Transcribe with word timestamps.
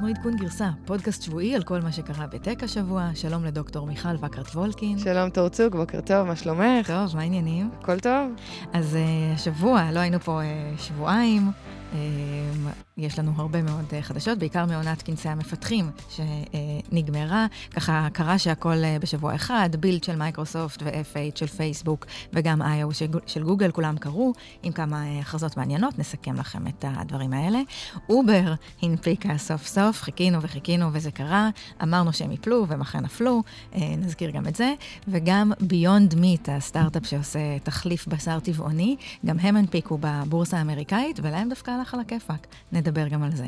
אנחנו 0.00 0.14
עדכון 0.14 0.36
גרסה, 0.36 0.70
פודקאסט 0.84 1.22
שבועי 1.22 1.54
על 1.54 1.62
כל 1.62 1.80
מה 1.80 1.92
שקרה 1.92 2.26
בטק 2.26 2.62
השבוע. 2.62 3.10
שלום 3.14 3.44
לדוקטור 3.44 3.86
מיכל 3.86 4.08
וקרת 4.20 4.46
וולקין. 4.46 4.98
שלום 4.98 5.30
תורצוג, 5.30 5.76
בוקר 5.76 6.00
טוב, 6.00 6.22
מה 6.22 6.36
שלומך? 6.36 6.86
טוב, 6.86 7.16
מה 7.16 7.20
העניינים? 7.20 7.70
הכל 7.80 8.00
טוב. 8.00 8.32
אז 8.72 8.94
אה, 8.96 9.34
השבוע, 9.34 9.90
לא 9.92 10.00
היינו 10.00 10.20
פה 10.20 10.40
אה, 10.40 10.80
שבועיים. 10.80 11.50
אמ, 11.92 12.68
יש 12.96 13.18
לנו 13.18 13.32
הרבה 13.36 13.62
מאוד 13.62 13.84
אה, 13.92 14.02
חדשות, 14.02 14.38
בעיקר 14.38 14.66
מעונת 14.66 15.02
כנסי 15.02 15.28
המפתחים 15.28 15.90
שנגמרה. 16.10 17.46
ככה 17.70 18.08
קרה 18.12 18.38
שהכל 18.38 18.84
אה, 18.84 18.96
בשבוע 19.00 19.34
אחד, 19.34 19.70
Build 19.80 20.04
של 20.04 20.16
מייקרוסופט 20.16 20.82
ו-F8 20.82 21.38
של 21.38 21.46
פייסבוק 21.46 22.06
וגם 22.32 22.62
I.O. 22.62 22.94
של 23.26 23.42
גוגל, 23.42 23.70
כולם 23.70 23.98
קרו, 23.98 24.32
עם 24.62 24.72
כמה 24.72 25.06
אה, 25.06 25.20
הכרזות 25.20 25.56
מעניינות, 25.56 25.98
נסכם 25.98 26.34
לכם 26.34 26.66
את 26.66 26.84
הדברים 26.88 27.32
האלה. 27.32 27.60
אובר 28.08 28.54
הנפיקה 28.82 29.38
סוף 29.38 29.66
סוף, 29.66 30.02
חיכינו 30.02 30.42
וחיכינו 30.42 30.88
וזה 30.92 31.10
קרה, 31.10 31.50
אמרנו 31.82 32.12
שהם 32.12 32.32
יפלו 32.32 32.68
והם 32.68 32.80
אכן 32.80 33.00
נפלו, 33.00 33.42
נזכיר 33.76 34.30
גם 34.30 34.46
את 34.48 34.56
זה. 34.56 34.74
וגם 35.08 35.52
Beyond 35.60 36.14
Meat, 36.14 36.48
הסטארט-אפ 36.48 37.06
שעושה 37.06 37.58
תחליף 37.62 38.06
בשר 38.06 38.40
טבעוני, 38.40 38.96
גם 39.26 39.38
הם 39.38 39.56
הנפיקו 39.56 39.98
בבורסה 40.00 40.58
האמריקאית, 40.58 41.20
ולהם 41.22 41.48
דווקא 41.48 41.79
הלך 41.80 41.94
על 41.94 42.00
הכיפאק. 42.00 42.46
נדבר 42.72 43.08
גם 43.08 43.22
על 43.22 43.30
זה. 43.36 43.46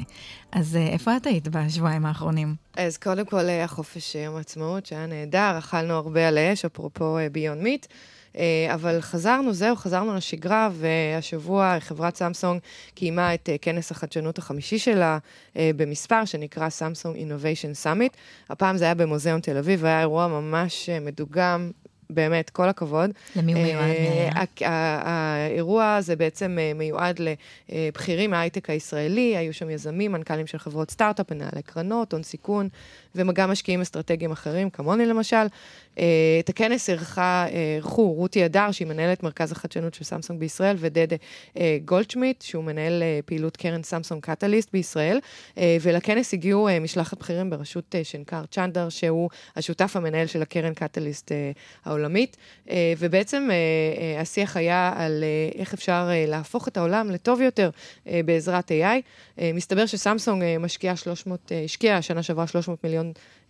אז 0.52 0.76
אה, 0.76 0.86
איפה 0.86 1.16
את 1.16 1.26
היית 1.26 1.48
בשבועיים 1.48 2.06
האחרונים? 2.06 2.54
אז 2.76 2.98
קודם 2.98 3.24
כל, 3.24 3.48
אה, 3.48 3.64
החופש 3.64 4.14
יום 4.14 4.36
העצמאות, 4.36 4.86
שהיה 4.86 5.06
נהדר, 5.06 5.58
אכלנו 5.58 5.94
הרבה 5.94 6.28
על 6.28 6.38
האש, 6.38 6.64
אפרופו 6.64 7.18
Beyond 7.32 7.58
אה, 7.58 7.62
Meat. 7.62 7.86
אבל 8.74 9.00
חזרנו, 9.00 9.52
זהו, 9.52 9.76
חזרנו 9.76 10.14
לשגרה, 10.14 10.68
והשבוע 10.72 11.76
חברת 11.80 12.16
סמסונג 12.16 12.60
קיימה 12.94 13.34
את 13.34 13.48
כנס 13.62 13.90
החדשנות 13.90 14.38
החמישי 14.38 14.78
שלה 14.78 15.18
במספר, 15.56 16.24
שנקרא 16.24 16.68
סמסונג 16.68 17.16
Innovation 17.16 17.74
Summit. 17.74 18.16
הפעם 18.50 18.76
זה 18.76 18.84
היה 18.84 18.94
במוזיאון 18.94 19.40
תל 19.40 19.56
אביב, 19.56 19.80
והיה 19.82 20.00
אירוע 20.00 20.28
ממש 20.28 20.88
מדוגם, 21.00 21.70
באמת, 22.14 22.50
כל 22.50 22.68
הכבוד. 22.68 23.10
למי 23.36 23.52
הוא 23.52 23.62
מיועד? 23.62 23.96
האירוע 24.60 25.94
הזה 25.94 26.16
בעצם 26.16 26.58
אה, 26.60 26.72
מיועד 26.74 27.20
לבכירים 27.68 28.30
מההייטק 28.30 28.70
הישראלי, 28.70 29.36
היו 29.36 29.54
שם 29.54 29.70
יזמים, 29.70 30.12
מנכ"לים 30.12 30.46
של 30.46 30.58
חברות 30.58 30.90
סטארט-אפ, 30.90 31.32
מנהלי 31.32 31.62
קרנות, 31.62 32.12
הון 32.12 32.22
סיכון, 32.22 32.68
וגם 33.14 33.50
משקיעים 33.50 33.80
אסטרטגיים 33.80 34.32
אחרים, 34.32 34.70
כמוני 34.70 35.06
למשל. 35.06 35.46
אה, 35.98 36.04
את 36.40 36.48
הכנס 36.48 36.90
אירחו 36.90 38.12
רותי 38.12 38.44
אדר, 38.44 38.70
שהיא 38.70 38.88
מנהלת 38.88 39.22
מרכז 39.22 39.52
החדשנות 39.52 39.94
של 39.94 40.04
סמסונג 40.04 40.40
בישראל, 40.40 40.76
ודדה 40.78 41.16
אה, 41.56 41.78
גולדשמיט, 41.84 42.42
שהוא 42.42 42.64
מנהל 42.64 43.02
פעילות 43.24 43.56
קרן 43.56 43.82
סמסונג 43.82 44.22
קטליסט 44.22 44.72
בישראל. 44.72 45.20
ולכנס 45.80 46.34
הגיעו 46.34 46.68
משלחת 46.80 47.18
בכירים 47.18 47.50
בראשות 47.50 47.94
שנקר 48.02 48.42
צ'נדר, 48.50 48.88
שהוא 48.88 49.30
השותף 49.56 49.96
המנהל 49.96 50.26
של 50.26 50.42
הקרן 50.42 50.74
קטליסט 50.74 51.32
העולמית. 51.84 52.36
ובעצם 52.98 53.48
השיח 54.20 54.56
היה 54.56 54.92
על 54.96 55.24
איך 55.58 55.74
אפשר 55.74 56.10
להפוך 56.26 56.68
את 56.68 56.76
העולם 56.76 57.10
לטוב 57.10 57.40
יותר 57.40 57.70
בעזרת 58.24 58.70
AI. 58.70 59.02
מסתבר 59.54 59.86
שסמסונג 59.86 60.42
משקיעה 60.60 60.96
300, 60.96 61.52
השקיעה 61.64 62.02
שנה 62.02 62.22
שעברה 62.22 62.46
300 62.46 62.84
מיליון 62.84 63.01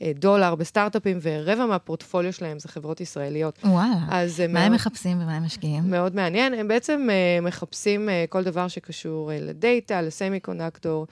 אה, 0.02 0.12
דולר 0.14 0.54
בסטארט-אפים, 0.54 1.18
ורבע 1.22 1.66
מהפורטפוליו 1.66 2.32
שלהם 2.32 2.58
זה 2.58 2.68
חברות 2.68 3.00
ישראליות. 3.00 3.58
וואלה. 3.64 3.94
אז 4.10 4.40
מה 4.40 4.46
מאוד, 4.46 4.64
הם 4.64 4.72
מחפשים 4.72 5.20
ומה 5.22 5.36
הם 5.36 5.44
משקיעים? 5.44 5.90
מאוד 5.90 6.14
מעניין. 6.14 6.54
הם 6.54 6.68
בעצם 6.68 7.08
uh, 7.08 7.44
מחפשים 7.44 8.08
כל 8.28 8.42
דבר 8.42 8.68
שקשור 8.68 9.30
לדאטה, 9.34 10.02
לסמי 10.02 10.40
קונדקטור, 10.40 11.06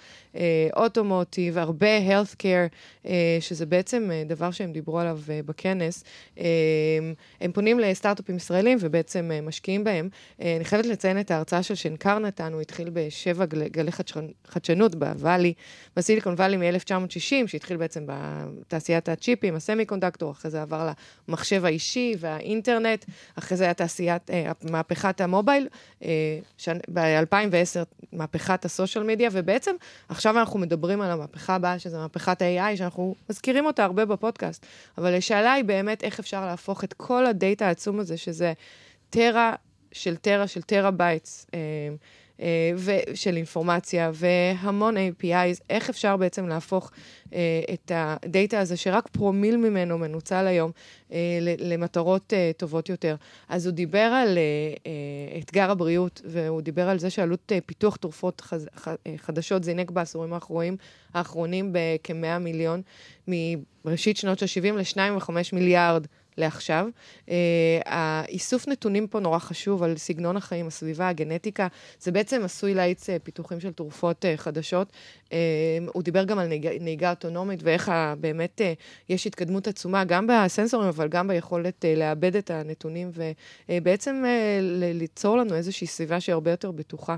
אוטומוטיב, 0.77 1.59
הרבה 1.59 1.99
health 1.99 2.34
care, 2.34 2.75
uh, 3.05 3.09
שזה 3.41 3.67
בעצם 3.67 4.11
דבר 4.27 4.51
שהם 4.51 4.72
דיברו 4.72 4.99
עליו 4.99 5.21
בכנס. 5.47 6.05
הם 7.41 7.53
פונים 7.53 7.81
לסטארט-אפים 7.81 8.37
ישראלים 8.37 8.78
ובעצם 8.81 9.31
משקיעים 9.43 9.84
בהם. 9.84 10.09
אני 10.41 10.65
חייבת 10.65 10.87
לציין 10.87 11.21
את 11.21 11.31
ההרצאה 11.31 11.62
של 11.62 11.75
שנקר 11.75 12.19
נתן, 12.19 12.53
הוא 12.53 12.61
התחיל 12.61 12.91
בשבע 12.93 13.45
גל, 13.45 13.69
גלי 13.69 13.91
חדשנות 14.47 14.95
בוואלי, 14.95 15.55
בסיליקון 15.97 16.34
וואלי 16.34 16.57
מ-1960, 16.57 17.47
שהתחיל 17.47 17.77
בעצם 17.77 18.07
בתעשיית 18.61 19.09
הצ'יפים, 19.09 19.55
ה-semiconductor, 19.55 20.33
אחרי 20.33 20.51
זה 20.51 20.63
עבר 20.63 20.91
למחשב 21.29 21.65
האישי 21.65 22.15
והאינטרנט, 22.19 23.05
אחרי 23.39 23.57
זה 23.57 23.65
היה 23.65 23.75
תעשיית, 23.75 24.31
אה, 24.31 24.53
מהפכת 24.71 25.21
המובייל, 25.21 25.69
אה, 26.05 26.39
ב-2010 26.93 27.85
מהפכת 28.13 28.65
הסושיאל 28.65 29.05
מדיה, 29.05 29.29
ובעצם 29.33 29.73
עכשיו 30.09 30.39
אנחנו 30.39 30.59
מדברים 30.59 31.01
על 31.01 31.11
המהפכה 31.11 31.55
הבאה, 31.55 31.79
שזה 31.79 31.99
מהפכת 31.99 32.43
ה-AI, 32.43 32.77
שאנחנו 32.77 33.15
מזכירים 33.31 33.67
אותה 33.67 33.85
הרבה 33.85 34.05
בפודקאסט, 34.05 34.67
אבל 34.99 35.15
השאלה 35.15 35.53
היא 35.53 35.65
באמת 35.65 36.05
איך 36.05 36.19
אפשר 36.19 36.47
להפוך 36.47 36.85
את 36.85 36.93
כל 36.93 37.27
הדאטה 37.27 37.67
העצום 37.67 38.01
הזה, 38.01 38.17
שזה 38.17 38.53
טרה 39.11 39.55
של 39.93 40.17
טרה 40.17 40.47
של 40.47 40.63
טרה 40.63 40.91
בייטס. 40.91 41.47
אה, 41.55 41.59
של 43.15 43.37
אינפורמציה 43.37 44.11
והמון 44.15 44.97
APIs, 44.97 45.62
איך 45.71 45.89
אפשר 45.91 46.17
בעצם 46.17 46.49
להפוך 46.49 46.91
אה, 47.33 47.61
את 47.75 47.93
הדאטה 47.95 48.61
הזה, 48.61 48.77
שרק 48.77 49.09
פרומיל 49.09 49.56
ממנו 49.56 49.99
מנוצל 49.99 50.47
היום, 50.47 50.71
אה, 51.12 51.39
למטרות 51.43 52.33
טובות 52.56 52.89
יותר. 52.89 53.17
אז 53.49 53.67
הוא 53.67 53.75
דיבר 53.75 53.99
על 53.99 54.39
אתגר 55.39 55.71
הבריאות, 55.71 56.23
והוא 56.25 56.61
דיבר 56.61 56.89
על 56.89 56.99
זה 56.99 57.11
שעלות 57.11 57.53
פיתוח 57.67 57.97
תרופות 57.97 58.43
חדשות 59.17 59.65
זינק 59.65 59.91
בעשורים 59.91 60.33
האחרונים, 60.33 60.77
האחרונים 61.15 61.72
בכ-100 61.72 62.39
מיליון, 62.41 62.83
מראשית 63.84 64.17
שנות 64.17 64.43
ה-70 64.43 64.72
ל-2.5 64.72 65.31
מיליארד. 65.53 66.07
לעכשיו. 66.39 66.87
Uh, 67.27 67.31
האיסוף 67.85 68.69
נתונים 68.69 69.07
פה 69.07 69.21
נורא 69.21 69.39
חשוב 69.39 69.83
על 69.83 69.97
סגנון 69.97 70.37
החיים, 70.37 70.67
הסביבה, 70.67 71.09
הגנטיקה. 71.09 71.69
זה 72.01 72.13
בעצם 72.13 72.45
עשוי 72.45 72.75
להאיץ 72.75 73.11
uh, 73.11 73.13
פיתוחים 73.23 73.61
של 73.61 73.73
תרופות 73.73 74.25
uh, 74.25 74.37
חדשות. 74.37 74.93
הוא 75.93 76.03
דיבר 76.03 76.25
גם 76.25 76.39
על 76.39 76.47
נהיגה, 76.47 76.71
נהיגה 76.81 77.11
אוטונומית 77.11 77.61
ואיך 77.63 77.93
באמת 78.21 78.61
יש 79.09 79.27
התקדמות 79.27 79.69
עצומה, 79.69 80.05
גם 80.05 80.27
בסנסורים, 80.27 80.89
אבל 80.89 81.09
גם 81.09 81.29
ביכולת 81.29 81.85
לעבד 81.89 82.37
את 82.37 82.51
הנתונים 82.51 83.11
ובעצם 83.69 84.25
ליצור 84.95 85.37
לנו 85.37 85.55
איזושהי 85.55 85.87
סביבה 85.87 86.21
שהיא 86.21 86.33
הרבה 86.33 86.51
יותר 86.51 86.71
בטוחה. 86.71 87.17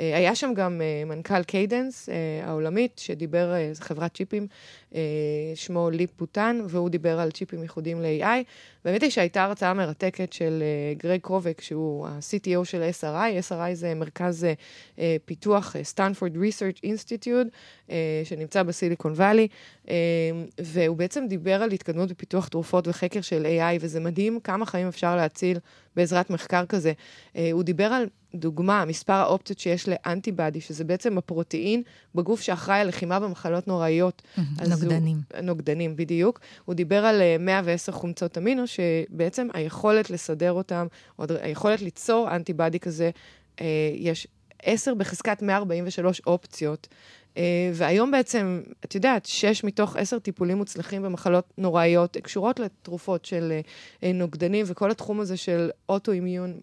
אה, 0.00 0.16
היה 0.16 0.34
שם 0.34 0.52
גם 0.54 0.80
אה, 0.80 1.04
מנכ"ל 1.06 1.42
קיידנס 1.42 2.08
אה, 2.08 2.14
העולמית, 2.48 2.98
שדיבר, 2.98 3.52
חברת 3.80 4.14
צ'יפים, 4.14 4.46
שמו 5.54 5.90
ליפ-בו 5.90 6.10
טאן, 6.16 6.60
והוא 6.68 6.90
דיבר 6.90 7.20
על 7.20 7.30
צ'יפים 7.30 7.62
ייחודיים 7.62 8.02
ל-AI. 8.02 8.44
באמת 8.84 9.02
הייתה 9.02 9.44
הרצאה 9.44 9.74
מרתקת 9.74 10.32
של 10.32 10.62
גרג 10.96 11.20
קרובק, 11.20 11.60
שהוא 11.60 12.06
ה-CTO 12.06 12.64
של 12.64 12.88
SRI. 13.00 13.50
SRI 13.50 13.74
זה 13.74 13.94
מרכז 13.94 14.46
פיתוח, 15.24 15.76
Stanford 15.82 16.36
Research 16.36 16.80
Institute, 16.82 17.46
שנמצא 18.24 18.62
בסיליקון 18.62 19.12
וואלי, 19.12 19.48
והוא 20.60 20.96
בעצם 20.96 21.24
דיבר 21.28 21.62
על 21.62 21.72
התקדמות 21.72 22.10
בפיתוח 22.10 22.48
תרופות 22.48 22.88
וחקר 22.88 23.20
של 23.20 23.46
AI, 23.46 23.78
וזה 23.80 24.00
מדהים 24.00 24.40
כמה 24.40 24.66
חיים 24.66 24.88
אפשר 24.88 25.16
להציל 25.16 25.58
בעזרת 25.96 26.30
מחקר 26.30 26.66
כזה. 26.66 26.92
הוא 27.52 27.62
דיבר 27.62 27.84
על 27.84 28.06
דוגמה, 28.34 28.84
מספר 28.84 29.12
האופציות 29.12 29.58
שיש 29.58 29.88
ל-antibody, 29.88 30.60
שזה 30.60 30.84
בעצם 30.84 31.18
ה-protein 31.18 31.82
בגוף 32.14 32.40
שאחראי 32.40 32.80
על 32.80 32.88
לחימה 32.88 33.20
במחלות 33.20 33.68
נוראיות. 33.68 34.22
נוגדנים. 34.88 35.16
הוא, 35.34 35.40
נוגדנים, 35.40 35.96
בדיוק. 35.96 36.40
הוא 36.64 36.74
דיבר 36.74 37.04
על 37.06 37.22
110 37.38 37.92
אה, 37.92 37.98
חומצות 37.98 38.38
אמינו, 38.38 38.62
שבעצם 38.66 39.48
היכולת 39.54 40.10
לסדר 40.10 40.52
אותם, 40.52 40.86
או 41.18 41.24
היכולת 41.40 41.82
ליצור 41.82 42.28
אנטיבאדי 42.36 42.80
כזה, 42.80 43.10
אה, 43.60 43.66
יש 43.94 44.26
10 44.62 44.94
בחזקת 44.94 45.42
143 45.42 46.20
אופציות. 46.26 46.88
Uh, 47.34 47.38
והיום 47.74 48.10
בעצם, 48.10 48.62
את 48.84 48.94
יודעת, 48.94 49.26
שש 49.26 49.64
מתוך 49.64 49.96
עשר 49.96 50.18
טיפולים 50.18 50.56
מוצלחים 50.56 51.02
במחלות 51.02 51.52
נוראיות 51.58 52.16
קשורות 52.16 52.60
לתרופות 52.60 53.24
של 53.24 53.52
נוגדנים, 54.14 54.66
וכל 54.68 54.90
התחום 54.90 55.20
הזה 55.20 55.36
של 55.36 55.70
אוטואימיון 55.88 56.60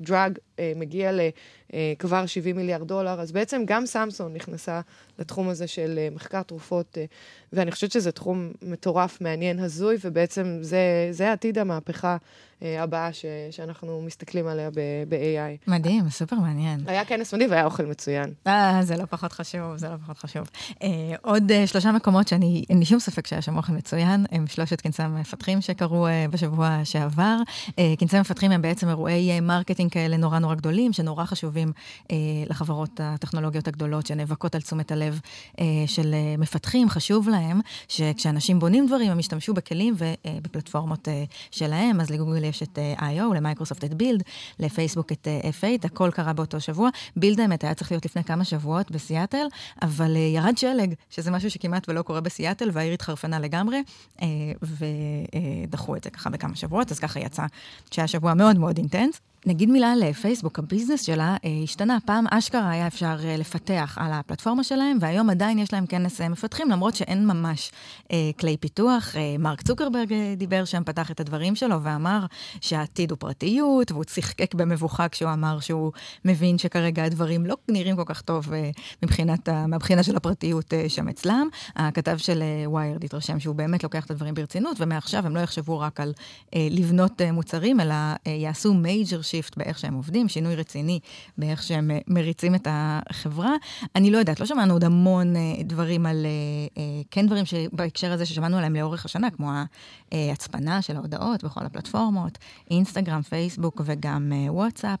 דרג 0.00 0.38
אה, 0.38 0.51
מגיע 0.76 1.12
לכבר 1.12 2.26
70 2.26 2.56
מיליארד 2.56 2.88
דולר, 2.88 3.20
אז 3.20 3.32
בעצם 3.32 3.62
גם 3.66 3.86
סמסון 3.86 4.34
נכנסה 4.34 4.80
לתחום 5.18 5.48
הזה 5.48 5.66
של 5.66 5.98
אה, 5.98 6.08
מחקר 6.14 6.42
תרופות, 6.42 6.98
אה, 6.98 7.04
ואני 7.52 7.70
חושבת 7.70 7.92
שזה 7.92 8.12
תחום 8.12 8.52
מטורף, 8.62 9.20
מעניין, 9.20 9.58
הזוי, 9.58 9.96
ובעצם 10.04 10.58
זה, 10.60 11.08
זה 11.10 11.32
עתיד 11.32 11.58
המהפכה 11.58 12.16
אה, 12.62 12.82
הבאה 12.82 13.12
ש, 13.12 13.24
שאנחנו 13.50 14.02
מסתכלים 14.06 14.46
עליה 14.46 14.70
ב-AI. 15.08 15.70
מדהים, 15.70 16.10
סופר 16.10 16.36
מעניין. 16.36 16.80
היה 16.86 17.04
כנס 17.04 17.34
מדהים 17.34 17.50
והיה 17.50 17.64
אוכל 17.64 17.86
מצוין. 17.86 18.32
אה, 18.46 18.78
זה 18.82 18.96
לא 18.96 19.04
פחות 19.04 19.32
חשוב, 19.32 19.76
זה 19.76 19.88
לא 19.88 19.94
פחות 20.02 20.18
חשוב. 20.18 20.50
אה, 20.82 20.88
עוד 21.22 21.52
אה, 21.52 21.66
שלושה 21.66 21.92
מקומות 21.92 22.28
שאני, 22.28 22.64
אין 22.70 22.78
לי 22.78 22.84
שום 22.84 22.98
ספק 22.98 23.26
שהיה 23.26 23.42
שם 23.42 23.56
אוכל 23.56 23.72
מצוין, 23.72 24.24
הם 24.30 24.46
שלושת 24.46 24.80
כנסי 24.80 25.02
המפתחים 25.02 25.60
שקרו 25.60 26.06
אה, 26.06 26.26
בשבוע 26.30 26.80
שעבר. 26.84 27.36
אה, 27.78 27.94
כנסי 27.98 28.16
המפתחים 28.16 28.50
הם 28.52 28.62
בעצם 28.62 28.88
אירועי 28.88 29.30
אה, 29.30 29.40
marketing 29.40 29.90
כאלה 29.90 30.16
נורא 30.16 30.38
נורא 30.38 30.51
נורא 30.52 30.60
גדולים, 30.60 30.92
שנורא 30.92 31.24
חשובים 31.24 31.72
אה, 32.10 32.16
לחברות 32.46 33.00
הטכנולוגיות 33.02 33.68
הגדולות, 33.68 34.06
שנאבקות 34.06 34.54
על 34.54 34.60
תשומת 34.60 34.92
הלב 34.92 35.20
אה, 35.60 35.64
של 35.86 36.14
אה, 36.14 36.34
מפתחים, 36.38 36.88
חשוב 36.88 37.28
להם 37.28 37.60
שכשאנשים 37.88 38.58
בונים 38.58 38.86
דברים, 38.86 39.10
הם 39.10 39.18
ישתמשו 39.18 39.54
בכלים 39.54 39.94
ובפלטפורמות 39.96 41.08
אה, 41.08 41.24
שלהם. 41.50 42.00
אז 42.00 42.10
לגוגל 42.10 42.44
יש 42.44 42.62
את 42.62 42.78
אה, 42.78 42.94
I.O, 42.98 43.34
למייקרוסופט 43.34 43.84
את 43.84 43.94
בילד, 43.94 44.22
לפייסבוק 44.58 45.12
את 45.12 45.28
אה, 45.28 45.50
F8, 45.60 45.86
הכל 45.86 46.10
קרה 46.10 46.32
באותו 46.32 46.60
שבוע. 46.60 46.88
בילד 47.16 47.40
האמת 47.40 47.64
היה 47.64 47.74
צריך 47.74 47.92
להיות 47.92 48.04
לפני 48.04 48.24
כמה 48.24 48.44
שבועות 48.44 48.90
בסיאטל, 48.90 49.46
אבל 49.82 50.16
אה, 50.16 50.20
ירד 50.20 50.58
שלג, 50.58 50.94
שזה 51.10 51.30
משהו 51.30 51.50
שכמעט 51.50 51.88
ולא 51.88 52.02
קורה 52.02 52.20
בסיאטל, 52.20 52.70
והעיר 52.72 52.92
התחרפנה 52.92 53.38
לגמרי, 53.38 53.82
אה, 54.22 54.26
ודחו 54.62 55.96
את 55.96 56.04
זה 56.04 56.10
ככה 56.10 56.30
בכמה 56.30 56.56
שבועות, 56.56 56.90
אז 56.90 56.98
ככה 56.98 57.20
יצא 57.20 57.42
שהיה 57.90 58.08
שבוע 58.08 58.34
מאוד 58.34 58.58
מאוד 58.58 58.78
intense. 58.78 59.31
נגיד 59.46 59.70
מילה 59.70 59.92
על 59.92 60.12
פייסבוק, 60.12 60.58
ה-business 60.58 61.02
שלה 61.02 61.36
אה, 61.44 61.50
השתנה. 61.64 61.98
פעם 62.04 62.26
אשכרה 62.30 62.70
היה 62.70 62.86
אפשר 62.86 63.16
אה, 63.24 63.36
לפתח 63.36 63.98
על 64.00 64.12
הפלטפורמה 64.12 64.64
שלהם, 64.64 64.98
והיום 65.00 65.30
עדיין 65.30 65.58
יש 65.58 65.72
להם 65.72 65.86
כנס 65.86 66.20
אה, 66.20 66.28
מפתחים, 66.28 66.70
למרות 66.70 66.94
שאין 66.94 67.26
ממש 67.26 67.72
אה, 68.12 68.30
כלי 68.40 68.56
פיתוח. 68.56 69.16
אה, 69.16 69.36
מרק 69.38 69.62
צוקרברג 69.62 70.12
אה, 70.12 70.34
דיבר 70.36 70.64
שם, 70.64 70.84
פתח 70.84 71.10
את 71.10 71.20
הדברים 71.20 71.54
שלו 71.54 71.82
ואמר 71.82 72.26
שהעתיד 72.60 73.10
הוא 73.10 73.18
פרטיות, 73.18 73.92
והוא 73.92 74.04
צחקק 74.04 74.54
במבוכה 74.54 75.08
כשהוא 75.08 75.32
אמר 75.32 75.60
שהוא 75.60 75.92
מבין 76.24 76.58
שכרגע 76.58 77.04
הדברים 77.04 77.46
לא 77.46 77.56
נראים 77.68 77.96
כל 77.96 78.04
כך 78.06 78.20
טוב 78.20 78.52
אה, 78.52 78.70
מבחינת, 79.02 79.48
מהבחינה 79.48 80.02
של 80.02 80.16
הפרטיות 80.16 80.74
אה, 80.74 80.88
שם 80.88 81.08
אצלם. 81.08 81.48
הכתב 81.76 82.16
של 82.16 82.42
ויירד 82.72 83.02
אה, 83.02 83.06
התרשם 83.06 83.40
שהוא 83.40 83.54
באמת 83.54 83.82
לוקח 83.82 84.04
את 84.04 84.10
הדברים 84.10 84.34
ברצינות, 84.34 84.76
ומעכשיו 84.80 85.26
הם 85.26 85.36
לא 85.36 85.40
יחשבו 85.40 85.78
רק 85.78 86.00
על 86.00 86.12
אה, 86.54 86.68
לבנות 86.70 87.20
אה, 87.20 87.32
מוצרים, 87.32 87.80
אלא 87.80 87.94
אה, 87.94 88.32
יעשו 88.32 88.74
major 88.74 89.22
shift 89.32 89.56
באיך 89.56 89.78
שהם 89.78 89.94
עובדים, 89.94 90.28
שינוי 90.28 90.54
רציני 90.54 91.00
באיך 91.38 91.62
שהם 91.62 91.90
אה, 91.90 91.98
מריצים 92.08 92.54
את 92.54 92.68
החברה. 92.70 93.52
אני 93.96 94.10
לא 94.10 94.18
יודעת, 94.18 94.40
לא 94.40 94.46
שמענו 94.46 94.72
עוד 94.74 94.84
המון 94.84 95.36
אה, 95.36 95.62
דברים 95.64 96.06
על, 96.06 96.26
אה, 96.76 96.82
כן 97.10 97.26
דברים 97.26 97.44
שבהקשר 97.44 98.12
הזה 98.12 98.26
ששמענו 98.26 98.56
עליהם 98.56 98.76
לאורך 98.76 99.04
השנה, 99.04 99.30
כמו 99.30 99.50
ההצפנה 100.12 100.82
של 100.82 100.96
ההודעות 100.96 101.44
בכל 101.44 101.66
הפלטפורמות, 101.66 102.38
אינסטגרם, 102.70 103.22
פייסבוק 103.22 103.80
וגם 103.84 104.32
וואטסאפ. 104.48 105.00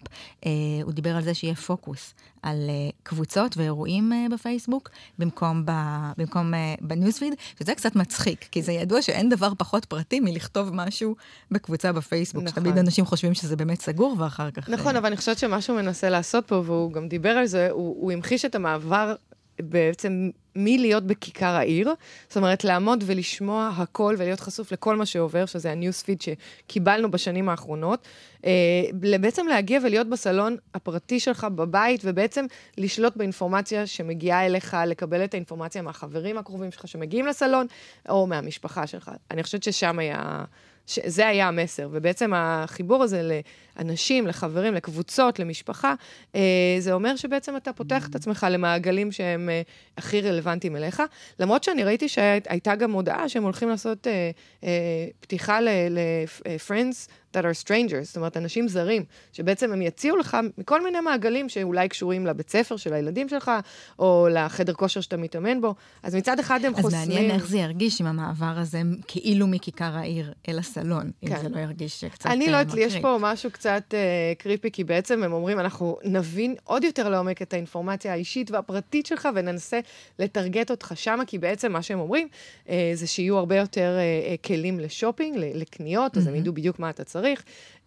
הוא 0.82 0.92
דיבר 0.92 1.16
על 1.16 1.22
זה 1.22 1.34
שיהיה 1.34 1.54
פוקוס 1.54 2.14
על 2.42 2.56
uh, 2.68 2.92
קבוצות 3.02 3.56
ואירועים 3.56 4.12
uh, 4.12 4.32
בפייסבוק, 4.32 4.90
במקום, 5.18 5.62
ב, 5.66 5.70
במקום 6.18 6.54
uh, 6.54 6.56
בניוזפיד, 6.80 7.34
שזה 7.60 7.74
קצת 7.74 7.96
מצחיק, 7.96 8.48
כי 8.50 8.62
זה 8.62 8.72
ידוע 8.72 9.02
שאין 9.02 9.28
דבר 9.28 9.52
פחות 9.58 9.84
פרטי 9.84 10.20
מלכתוב 10.20 10.70
משהו 10.72 11.16
בקבוצה 11.50 11.92
בפייסבוק, 11.92 12.42
נכון. 12.42 12.62
שתמיד 12.62 12.78
אנשים 12.78 13.04
חושבים 13.04 13.34
שזה 13.34 13.56
באמת 13.56 13.80
סגור, 13.80 14.16
ואחר 14.18 14.50
כך... 14.50 14.68
נכון. 14.68 14.96
אבל 14.96 15.06
אני 15.06 15.16
חושבת 15.16 15.38
שמה 15.38 15.60
שהוא 15.60 15.76
מנסה 15.76 16.10
לעשות 16.10 16.46
פה, 16.46 16.62
והוא 16.66 16.92
גם 16.92 17.08
דיבר 17.08 17.30
על 17.30 17.46
זה, 17.46 17.70
הוא, 17.70 17.96
הוא 18.00 18.12
המחיש 18.12 18.44
את 18.44 18.54
המעבר 18.54 19.14
בעצם 19.62 20.30
מלהיות 20.56 21.06
בכיכר 21.06 21.46
העיר, 21.46 21.94
זאת 22.28 22.36
אומרת, 22.36 22.64
לעמוד 22.64 23.04
ולשמוע 23.06 23.70
הכל 23.76 24.14
ולהיות 24.18 24.40
חשוף 24.40 24.72
לכל 24.72 24.96
מה 24.96 25.06
שעובר, 25.06 25.46
שזה 25.46 25.72
הניוספיד 25.72 26.22
שקיבלנו 26.22 27.10
בשנים 27.10 27.48
האחרונות, 27.48 28.08
אה, 28.44 28.50
בעצם 29.20 29.46
להגיע 29.46 29.80
ולהיות 29.84 30.08
בסלון 30.08 30.56
הפרטי 30.74 31.20
שלך 31.20 31.46
בבית, 31.54 32.00
ובעצם 32.04 32.46
לשלוט 32.78 33.16
באינפורמציה 33.16 33.86
שמגיעה 33.86 34.46
אליך, 34.46 34.76
לקבל 34.86 35.24
את 35.24 35.34
האינפורמציה 35.34 35.82
מהחברים 35.82 36.38
הקרובים 36.38 36.70
שלך 36.70 36.88
שמגיעים 36.88 37.26
לסלון, 37.26 37.66
או 38.08 38.26
מהמשפחה 38.26 38.86
שלך. 38.86 39.10
אני 39.30 39.42
חושבת 39.42 39.62
ששם 39.62 39.98
היה... 39.98 40.44
זה 40.86 41.28
היה 41.28 41.48
המסר, 41.48 41.88
ובעצם 41.92 42.32
החיבור 42.34 43.02
הזה 43.02 43.22
לאנשים, 43.78 44.26
לחברים, 44.26 44.74
לקבוצות, 44.74 45.38
למשפחה, 45.38 45.94
אה, 46.34 46.76
זה 46.78 46.92
אומר 46.92 47.16
שבעצם 47.16 47.56
אתה 47.56 47.72
פותח 47.72 48.08
את 48.08 48.14
עצמך 48.14 48.46
למעגלים 48.50 49.12
שהם 49.12 49.48
אה, 49.48 49.62
הכי 49.98 50.20
רלוונטיים 50.20 50.76
אליך. 50.76 51.02
למרות 51.38 51.64
שאני 51.64 51.84
ראיתי 51.84 52.08
שהייתה 52.08 52.74
גם 52.74 52.92
הודעה 52.92 53.28
שהם 53.28 53.42
הולכים 53.42 53.68
לעשות 53.68 54.06
אה, 54.06 54.68
פתיחה 55.20 55.60
ל-Friends 55.60 57.08
that 57.36 57.40
are 57.40 57.66
strangers, 57.66 58.02
זאת 58.02 58.16
אומרת, 58.16 58.36
אנשים 58.36 58.68
זרים, 58.68 59.04
שבעצם 59.32 59.72
הם 59.72 59.82
יציעו 59.82 60.16
לך 60.16 60.36
מכל 60.58 60.84
מיני 60.84 61.00
מעגלים 61.00 61.48
שאולי 61.48 61.88
קשורים 61.88 62.26
לבית 62.26 62.50
ספר 62.50 62.76
של 62.76 62.92
הילדים 62.92 63.28
שלך, 63.28 63.50
או 63.98 64.28
לחדר 64.30 64.72
כושר 64.72 65.00
שאתה 65.00 65.16
מתאמן 65.16 65.60
בו. 65.60 65.74
אז 66.02 66.14
מצד 66.14 66.38
אחד 66.38 66.64
הם 66.64 66.72
אז 66.76 66.82
חוסמים... 66.82 67.02
אז 67.02 67.08
מעניין 67.08 67.30
איך 67.30 67.46
זה 67.46 67.58
ירגיש 67.58 68.00
עם 68.00 68.06
המעבר 68.06 68.54
הזה, 68.56 68.80
כאילו 69.06 69.46
מכיכר 69.46 69.96
העיר 69.96 70.32
אל 70.48 70.58
הסלון, 70.58 71.10
כן. 71.26 71.36
אם 71.36 71.42
זה 71.42 71.48
לא 71.48 71.58
ירגיש 71.58 72.04
קצת 72.04 72.26
אני 72.26 72.50
לא 72.50 72.56
יודעת, 72.56 72.76
יש 72.78 72.96
פה 72.96 73.16
משהו 73.20 73.50
קצת 73.50 73.82
uh, 73.90 74.42
קריפי, 74.42 74.70
כי 74.70 74.84
בעצם 74.84 75.22
הם 75.22 75.32
אומרים, 75.32 75.60
אנחנו 75.60 75.98
נבין 76.04 76.54
עוד 76.64 76.84
יותר 76.84 77.08
לעומק 77.08 77.42
את 77.42 77.52
האינפורמציה 77.52 78.12
האישית 78.12 78.50
והפרטית 78.50 79.06
שלך, 79.06 79.28
וננסה 79.34 79.80
לטרגט 80.18 80.70
אותך 80.70 80.92
שמה, 80.94 81.24
כי 81.24 81.38
בעצם 81.38 81.72
מה 81.72 81.82
שהם 81.82 82.00
אומרים, 82.00 82.28
uh, 82.66 82.70
זה 82.94 83.06
שיהיו 83.06 83.38
הרבה 83.38 83.56
יותר 83.56 83.98
uh, 83.98 84.46
כלים 84.46 84.80
לשופינג, 84.80 85.36
לקניות, 85.38 86.16
mm-hmm. 86.16 86.20
אז 86.20 86.26
הם 86.26 86.34
ידעו 86.34 86.52
בדיוק 86.52 86.78
מה 86.78 86.90
אתה 86.90 87.04
צריך. 87.04 87.21
צריך, 87.22 87.44
אה, 87.44 87.81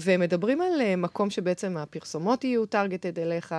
והם 0.00 0.20
מדברים 0.20 0.60
על 0.60 0.80
אה, 0.80 0.96
מקום 0.96 1.30
שבעצם 1.30 1.76
הפרסומות 1.76 2.44
יהיו 2.44 2.66
טרגטד 2.66 3.18
אליך, 3.18 3.54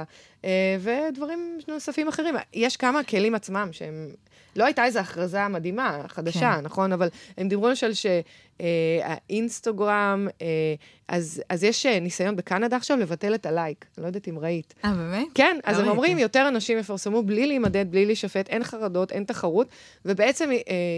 אה, 0.45 0.77
ודברים 0.80 1.59
נוספים 1.68 2.07
אחרים. 2.07 2.35
יש 2.53 2.77
כמה 2.77 3.03
כלים 3.03 3.35
עצמם 3.35 3.69
שהם... 3.71 4.09
לא 4.56 4.65
הייתה 4.65 4.85
איזו 4.85 5.00
הכרזה 5.00 5.47
מדהימה, 5.47 6.01
חדשה, 6.07 6.56
כן. 6.56 6.62
נכון? 6.62 6.91
אבל 6.91 7.09
הם 7.38 7.47
דיברו 7.47 7.69
למשל 7.69 7.91
שהאינסטגרם, 8.59 10.27
אה, 10.41 10.75
אז, 11.07 11.41
אז 11.50 11.63
יש 11.63 11.85
אה, 11.85 12.00
ניסיון 12.00 12.35
בקנדה 12.35 12.77
עכשיו 12.77 12.97
לבטל 12.97 13.35
את 13.35 13.45
הלייק. 13.45 13.85
אני 13.97 14.01
לא 14.01 14.07
יודעת 14.07 14.27
אם 14.27 14.39
ראית. 14.39 14.74
אה, 14.85 14.94
באמת? 14.94 15.27
כן, 15.35 15.57
אז 15.63 15.77
לא 15.77 15.83
הם 15.83 15.89
אומרים, 15.89 16.19
יותר 16.19 16.47
אנשים 16.47 16.77
יפרסמו 16.77 17.24
בלי 17.24 17.47
להימדד, 17.47 17.91
בלי 17.91 18.06
להישפט, 18.06 18.50
אין 18.50 18.63
חרדות, 18.63 19.12
אין 19.12 19.24
תחרות, 19.24 19.68
ובעצם 20.06 20.50
אה, 20.51 20.57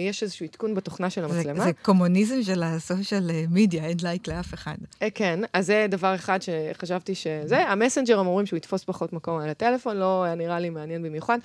יש 0.10 0.24
איזשהו 0.24 0.46
עדכון 0.46 0.76
בתוכנה 0.76 1.10
של 1.10 1.24
המצלמה. 1.24 1.60
זה, 1.60 1.66
זה 1.66 1.74
קומוניזם 1.82 2.44
של 2.44 2.64
הסושיאל 2.64 3.32
מדיה, 3.50 3.86
אין 3.86 3.98
לייק 4.04 4.28
לאף 4.28 4.54
אחד. 4.54 4.75
אה, 5.02 5.10
כן, 5.10 5.40
אז 5.54 5.66
זה 5.66 5.86
דבר 5.90 6.16
אחד 6.16 6.40
שחשבתי 6.42 7.16
שזה. 7.16 7.70
המסנג'ר, 7.70 8.20
הם 8.20 8.28
אומרים 8.28 8.46
שהוא 8.46 8.58
יתפוס 8.58 8.84
פחות 8.84 9.14
מקום 9.14 9.40
על 9.40 9.50
הטלפון, 9.50 9.98
לא 9.98 10.24
היה 10.24 10.36
נראה 10.36 10.60
לי 10.60 10.70
מעניין 10.70 11.04
במיוחד. 11.04 11.38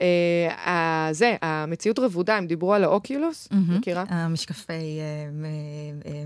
אה, 0.00 1.08
זה, 1.12 1.36
המציאות 1.42 1.98
רבודה, 1.98 2.36
הם 2.36 2.46
דיברו 2.46 2.74
על 2.74 2.84
האוקיולוס, 2.84 3.48
מכירה? 3.68 4.04
המשקפי 4.08 5.00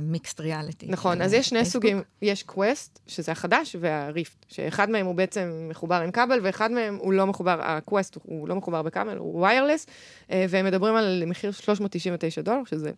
mixed 0.03 0.41
reality. 0.41 0.87
נכון, 0.89 1.23
אז 1.23 1.33
יש 1.33 1.49
שני 1.49 1.65
סוגים, 1.65 2.03
יש 2.23 2.43
קווסט, 2.43 2.99
שזה 3.07 3.33
החדש, 3.33 3.77
והריפט, 3.81 4.47
שאחד 4.49 4.91
מהם 4.91 5.07
הוא 5.07 5.15
בעצם 5.15 5.67
מחובר 5.69 6.01
עם 6.03 6.11
כבל, 6.11 6.41
ואחד 6.43 6.71
מהם 6.71 6.99
הוא 7.01 7.13
לא 7.13 7.27
מחובר, 7.27 7.59
הקווסט 7.63 8.17
הוא 8.23 8.49
לא 8.49 8.55
מחובר 8.55 8.83
בכבל, 8.83 9.17
הוא 9.17 9.43
wireless, 9.43 9.87
אה, 10.31 10.47
והם 10.49 10.65
מדברים 10.65 10.95
על 10.97 11.23
מחיר 11.27 11.51
399 11.53 12.43
דולר, 12.43 12.65
שזה 12.65 12.91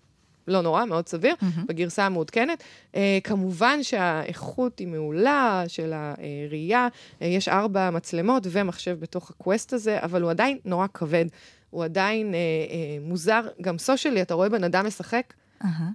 לא 0.49 0.61
נורא, 0.61 0.85
מאוד 0.85 1.09
סביר, 1.09 1.35
mm-hmm. 1.41 1.67
בגרסה 1.67 2.07
המעודכנת. 2.07 2.63
Uh, 2.93 2.97
כמובן 3.25 3.83
שהאיכות 3.83 4.79
היא 4.79 4.89
מעולה 4.89 5.65
של 5.69 5.93
הראייה, 5.93 6.89
uh, 7.21 7.25
יש 7.25 7.49
ארבע 7.49 7.91
מצלמות 7.91 8.47
ומחשב 8.51 9.01
בתוך 9.01 9.31
הקווסט 9.31 9.73
הזה, 9.73 9.99
אבל 10.03 10.23
הוא 10.23 10.31
עדיין 10.31 10.59
נורא 10.65 10.87
כבד, 10.95 11.25
הוא 11.71 11.85
עדיין 11.85 12.33
uh, 12.33 12.35
uh, 12.35 13.09
מוזר, 13.09 13.43
גם 13.61 13.79
socially, 13.79 14.23
אתה 14.23 14.35
רואה 14.35 14.49
בן 14.49 14.65
אדם 14.65 14.87
משחק. 14.87 15.35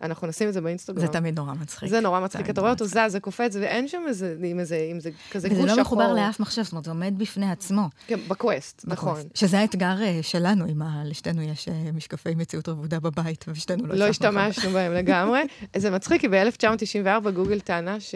אנחנו 0.01 0.27
נשים 0.27 0.47
את 0.47 0.53
זה 0.53 0.61
באינסטגרם. 0.61 0.99
זה 0.99 1.07
תמיד 1.07 1.39
נורא 1.39 1.53
מצחיק. 1.53 1.89
זה 1.89 1.99
נורא 1.99 2.19
מצחיק, 2.19 2.49
אתה 2.49 2.61
רואה 2.61 2.71
אותו 2.71 2.85
זז, 2.85 2.97
זה 3.07 3.19
קופץ, 3.19 3.55
ואין 3.55 3.87
שם 3.87 4.01
איזה, 4.07 4.35
עם 4.43 4.59
איזה, 4.59 4.87
עם 4.89 4.99
זה 4.99 5.09
כזה 5.31 5.49
גוש 5.49 5.57
שחור. 5.57 5.65
וזה 5.69 5.75
לא 5.75 5.81
מחובר 5.81 6.13
לאף 6.13 6.39
מחשב, 6.39 6.63
זאת 6.63 6.71
אומרת, 6.71 6.85
זה 6.85 6.91
עומד 6.91 7.13
בפני 7.17 7.51
עצמו. 7.51 7.89
כן, 8.07 8.19
בקווסט, 8.27 8.85
נכון. 8.87 9.21
שזה 9.33 9.59
האתגר 9.59 10.01
אה, 10.01 10.19
שלנו, 10.21 10.65
אם 10.65 10.81
לשתינו 11.05 11.41
יש 11.41 11.67
אה, 11.67 11.91
משקפי 11.93 12.35
מציאות 12.35 12.69
רבודה 12.69 12.99
בבית, 12.99 13.45
ושתינו 13.47 13.87
לא 13.87 13.95
לא 13.95 14.05
השתמשנו 14.05 14.69
בהם 14.69 14.93
לגמרי. 14.93 15.41
זה 15.77 15.91
מצחיק, 15.91 16.21
כי 16.21 16.27
ב-1994 16.27 17.29
גוגל 17.29 17.59
טענה 17.59 17.99
ש... 17.99 18.15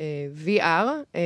אה, 0.00 0.04
VR, 0.44 0.60
אה, 0.60 0.94
אה, 1.14 1.20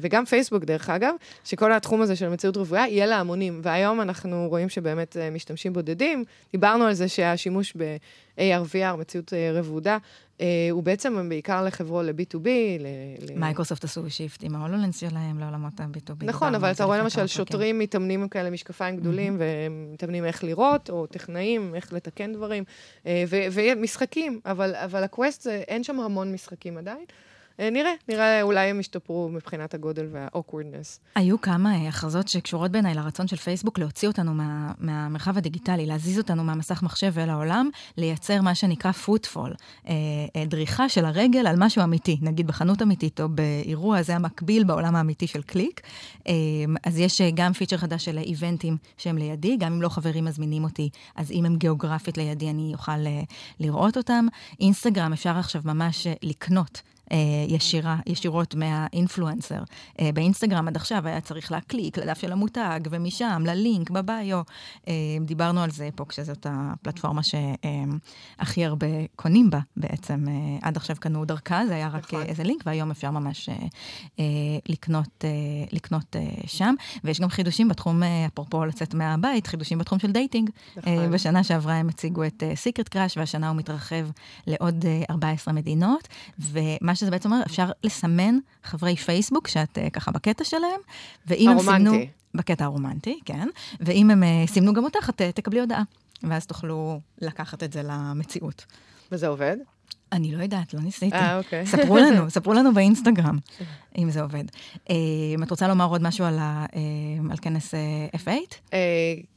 וגם 0.00 0.24
פייסבוק 0.24 0.64
דרך 0.64 0.90
אגב, 0.90 1.14
שכל 1.44 1.72
התחום 1.72 2.00
הזה 2.00 2.16
של 2.16 2.28
מציאות 2.28 2.56
רבודה 2.56 2.88
יהיה 2.88 3.06
להמונים. 3.06 3.60
והיום 3.62 4.00
אנחנו 4.00 4.46
רואים 4.48 4.68
שבאמת 4.68 5.16
משתמשים 5.32 5.72
בודדים. 5.72 6.24
דיברנו 6.52 6.84
על 6.84 6.94
זה 6.94 7.08
שהשימוש 7.08 7.76
ב-AR/VR, 7.76 8.96
מציאות 8.96 9.32
רבודה, 9.54 9.98
הוא 10.70 10.82
בעצם 10.82 11.28
בעיקר 11.28 11.64
לחברו 11.64 12.02
ל-B2B. 12.02 12.48
מייקרוסופט 13.36 13.84
עשו 13.84 14.10
shift 14.10 14.42
עם 14.42 14.56
ההולולנס 14.56 15.00
שלהם 15.00 15.38
לעולמות 15.38 15.80
ה-B2B. 15.80 16.24
נכון, 16.24 16.54
אבל 16.54 16.70
אתה 16.70 16.84
רואה 16.84 16.98
למשל 16.98 17.26
שוטרים 17.26 17.78
מתאמנים 17.78 18.22
עם 18.22 18.28
כאלה 18.28 18.50
משקפיים 18.50 18.96
גדולים, 18.96 19.36
והם 19.38 19.88
מתאמנים 19.92 20.24
איך 20.24 20.44
לראות, 20.44 20.90
או 20.90 21.06
טכנאים, 21.06 21.74
איך 21.74 21.92
לתקן 21.92 22.32
דברים, 22.32 22.64
ומשחקים, 23.28 24.40
אבל 24.44 25.04
הקווסט, 25.04 25.46
אין 25.46 25.84
שם 25.84 26.00
המון 26.00 26.32
משחקים 26.32 26.78
עדיין. 26.78 27.04
אה, 27.60 27.70
נראה, 27.70 27.92
נראה, 28.08 28.42
אולי 28.42 28.70
הם 28.70 28.80
ישתפרו 28.80 29.28
מבחינת 29.28 29.74
הגודל 29.74 30.06
וה-awkwardness. 30.12 30.98
היו 31.14 31.40
כמה 31.40 31.74
אה, 31.74 31.88
הכרזות 31.88 32.28
שקשורות 32.28 32.70
בעיניי 32.70 32.94
לרצון 32.94 33.28
של 33.28 33.36
פייסבוק 33.36 33.78
להוציא 33.78 34.08
אותנו 34.08 34.34
מה, 34.34 34.72
מהמרחב 34.78 35.38
הדיגיטלי, 35.38 35.86
להזיז 35.86 36.18
אותנו 36.18 36.44
מהמסך 36.44 36.82
מחשב 36.82 37.18
אל 37.18 37.30
העולם, 37.30 37.70
לייצר 37.96 38.42
מה 38.42 38.54
שנקרא 38.54 38.92
footfall, 38.92 39.54
אה, 39.88 39.94
דריכה 40.46 40.88
של 40.88 41.04
הרגל 41.04 41.46
על 41.46 41.56
משהו 41.58 41.82
אמיתי, 41.82 42.18
נגיד 42.22 42.46
בחנות 42.46 42.82
אמיתית 42.82 43.20
או 43.20 43.28
באירוע, 43.28 44.02
זה 44.02 44.16
המקביל 44.16 44.64
בעולם 44.64 44.96
האמיתי 44.96 45.26
של 45.26 45.42
קליק. 45.42 45.80
אז 46.84 46.98
יש 46.98 47.20
גם 47.34 47.52
feature 47.52 47.76
חדש 47.76 48.04
של 48.04 48.18
eventים 48.18 48.76
שהם 48.96 49.18
לידי, 49.18 49.56
גם 49.56 49.72
אם 49.72 49.82
לא 49.82 49.88
חברים 49.88 50.24
מזמינים 50.24 50.64
אותי, 50.64 50.90
אז 51.16 51.30
אם 51.30 51.44
הם 51.44 51.56
גיאוגרפית 51.56 52.18
לידי, 52.18 52.50
אני 52.50 52.70
אוכל 52.74 52.98
לראות 53.60 53.96
אותם. 53.96 54.26
אינסטגרם 54.60 55.12
אפשר 55.12 55.36
עכשיו 55.38 55.62
ממש 55.64 56.06
לקנות 56.22 56.82
ישירה, 57.48 57.96
ישירות 58.06 58.54
מהאינפלואנסר. 58.54 59.62
אה, 60.00 60.10
באינסטגרם 60.14 60.68
עד 60.68 60.76
עכשיו 60.76 61.06
היה 61.06 61.20
צריך 61.20 61.52
להקליק 61.52 61.98
לדף 61.98 62.18
של 62.18 62.32
המותג, 62.32 62.80
ומשם 62.90 63.42
ללינק 63.46 63.90
בביו. 63.90 64.42
אה, 64.88 64.92
דיברנו 65.20 65.62
על 65.62 65.70
זה 65.70 65.88
פה, 65.94 66.04
כשזאת 66.08 66.46
הפלטפורמה 66.50 67.20
שהכי 67.22 68.64
הרבה 68.64 68.86
קונים 69.16 69.50
בה 69.50 69.58
בעצם. 69.76 70.26
עד 70.62 70.76
עכשיו 70.76 70.96
קנו 71.00 71.24
דרכה, 71.24 71.66
זה 71.66 71.74
היה 71.74 71.88
רק 71.88 72.04
נכון. 72.04 72.22
איזה 72.22 72.42
לינק, 72.42 72.62
והיום 72.66 72.90
אפשר 72.90 73.10
ממש 73.10 73.48
לקנות, 74.68 75.24
לקנות 75.72 76.16
שם. 76.46 76.74
ויש 77.04 77.20
גם 77.20 77.28
חידושים 77.28 77.68
בתחום, 77.68 78.02
אפרופו 78.02 78.64
לצאת 78.64 78.94
מהבית, 78.94 79.46
חידושים 79.46 79.78
בתחום 79.78 79.98
של 79.98 80.12
dating. 80.12 80.50
נכון. 80.76 81.10
בשנה 81.10 81.44
שעברה 81.44 81.74
הם 81.74 81.88
הציגו 81.88 82.24
את 82.24 82.42
Secret 82.54 82.88
Crush, 82.88 83.16
והשנה 83.16 83.48
הוא 83.48 83.56
מתרחב 83.56 84.06
לעוד 84.46 84.84
14 85.10 85.54
מדינות. 85.54 86.08
ומה 86.38 86.93
מה 86.94 86.98
שזה 86.98 87.10
בעצם 87.10 87.32
אומר, 87.32 87.42
אפשר 87.46 87.70
לסמן 87.84 88.38
חברי 88.64 88.96
פייסבוק 88.96 89.48
שאת 89.48 89.78
uh, 89.78 89.90
ככה 89.90 90.10
בקטע 90.10 90.44
שלהם, 90.44 90.80
ואם 91.26 91.48
הרומנטי. 91.48 91.70
הם 91.70 91.84
סימנו... 91.86 92.04
בקטע 92.34 92.64
הרומנטי, 92.64 93.20
כן. 93.24 93.48
ואם 93.80 94.10
הם 94.10 94.22
uh, 94.22 94.50
סימנו 94.50 94.72
גם 94.72 94.84
אותך, 94.84 95.10
את 95.10 95.20
uh, 95.20 95.24
תקבלי 95.34 95.60
הודעה. 95.60 95.82
ואז 96.22 96.46
תוכלו 96.46 97.00
לקחת 97.20 97.62
את 97.62 97.72
זה 97.72 97.82
למציאות. 97.82 98.64
וזה 99.12 99.28
עובד? 99.28 99.56
אני 100.12 100.36
לא 100.36 100.42
יודעת, 100.42 100.74
לא 100.74 100.80
ניסיתי. 100.80 101.16
אה, 101.16 101.38
אוקיי. 101.38 101.66
ספרו 101.66 101.96
לנו, 101.96 102.30
ספרו 102.34 102.52
לנו 102.52 102.74
באינסטגרם, 102.74 103.38
אם 103.98 104.10
זה 104.10 104.22
עובד. 104.22 104.44
אם 104.90 105.42
את 105.42 105.50
רוצה 105.50 105.68
לומר 105.68 105.86
עוד 105.86 106.02
משהו 106.02 106.24
על, 106.24 106.38
על 107.30 107.36
כנס 107.42 107.74
F8? 108.16 108.74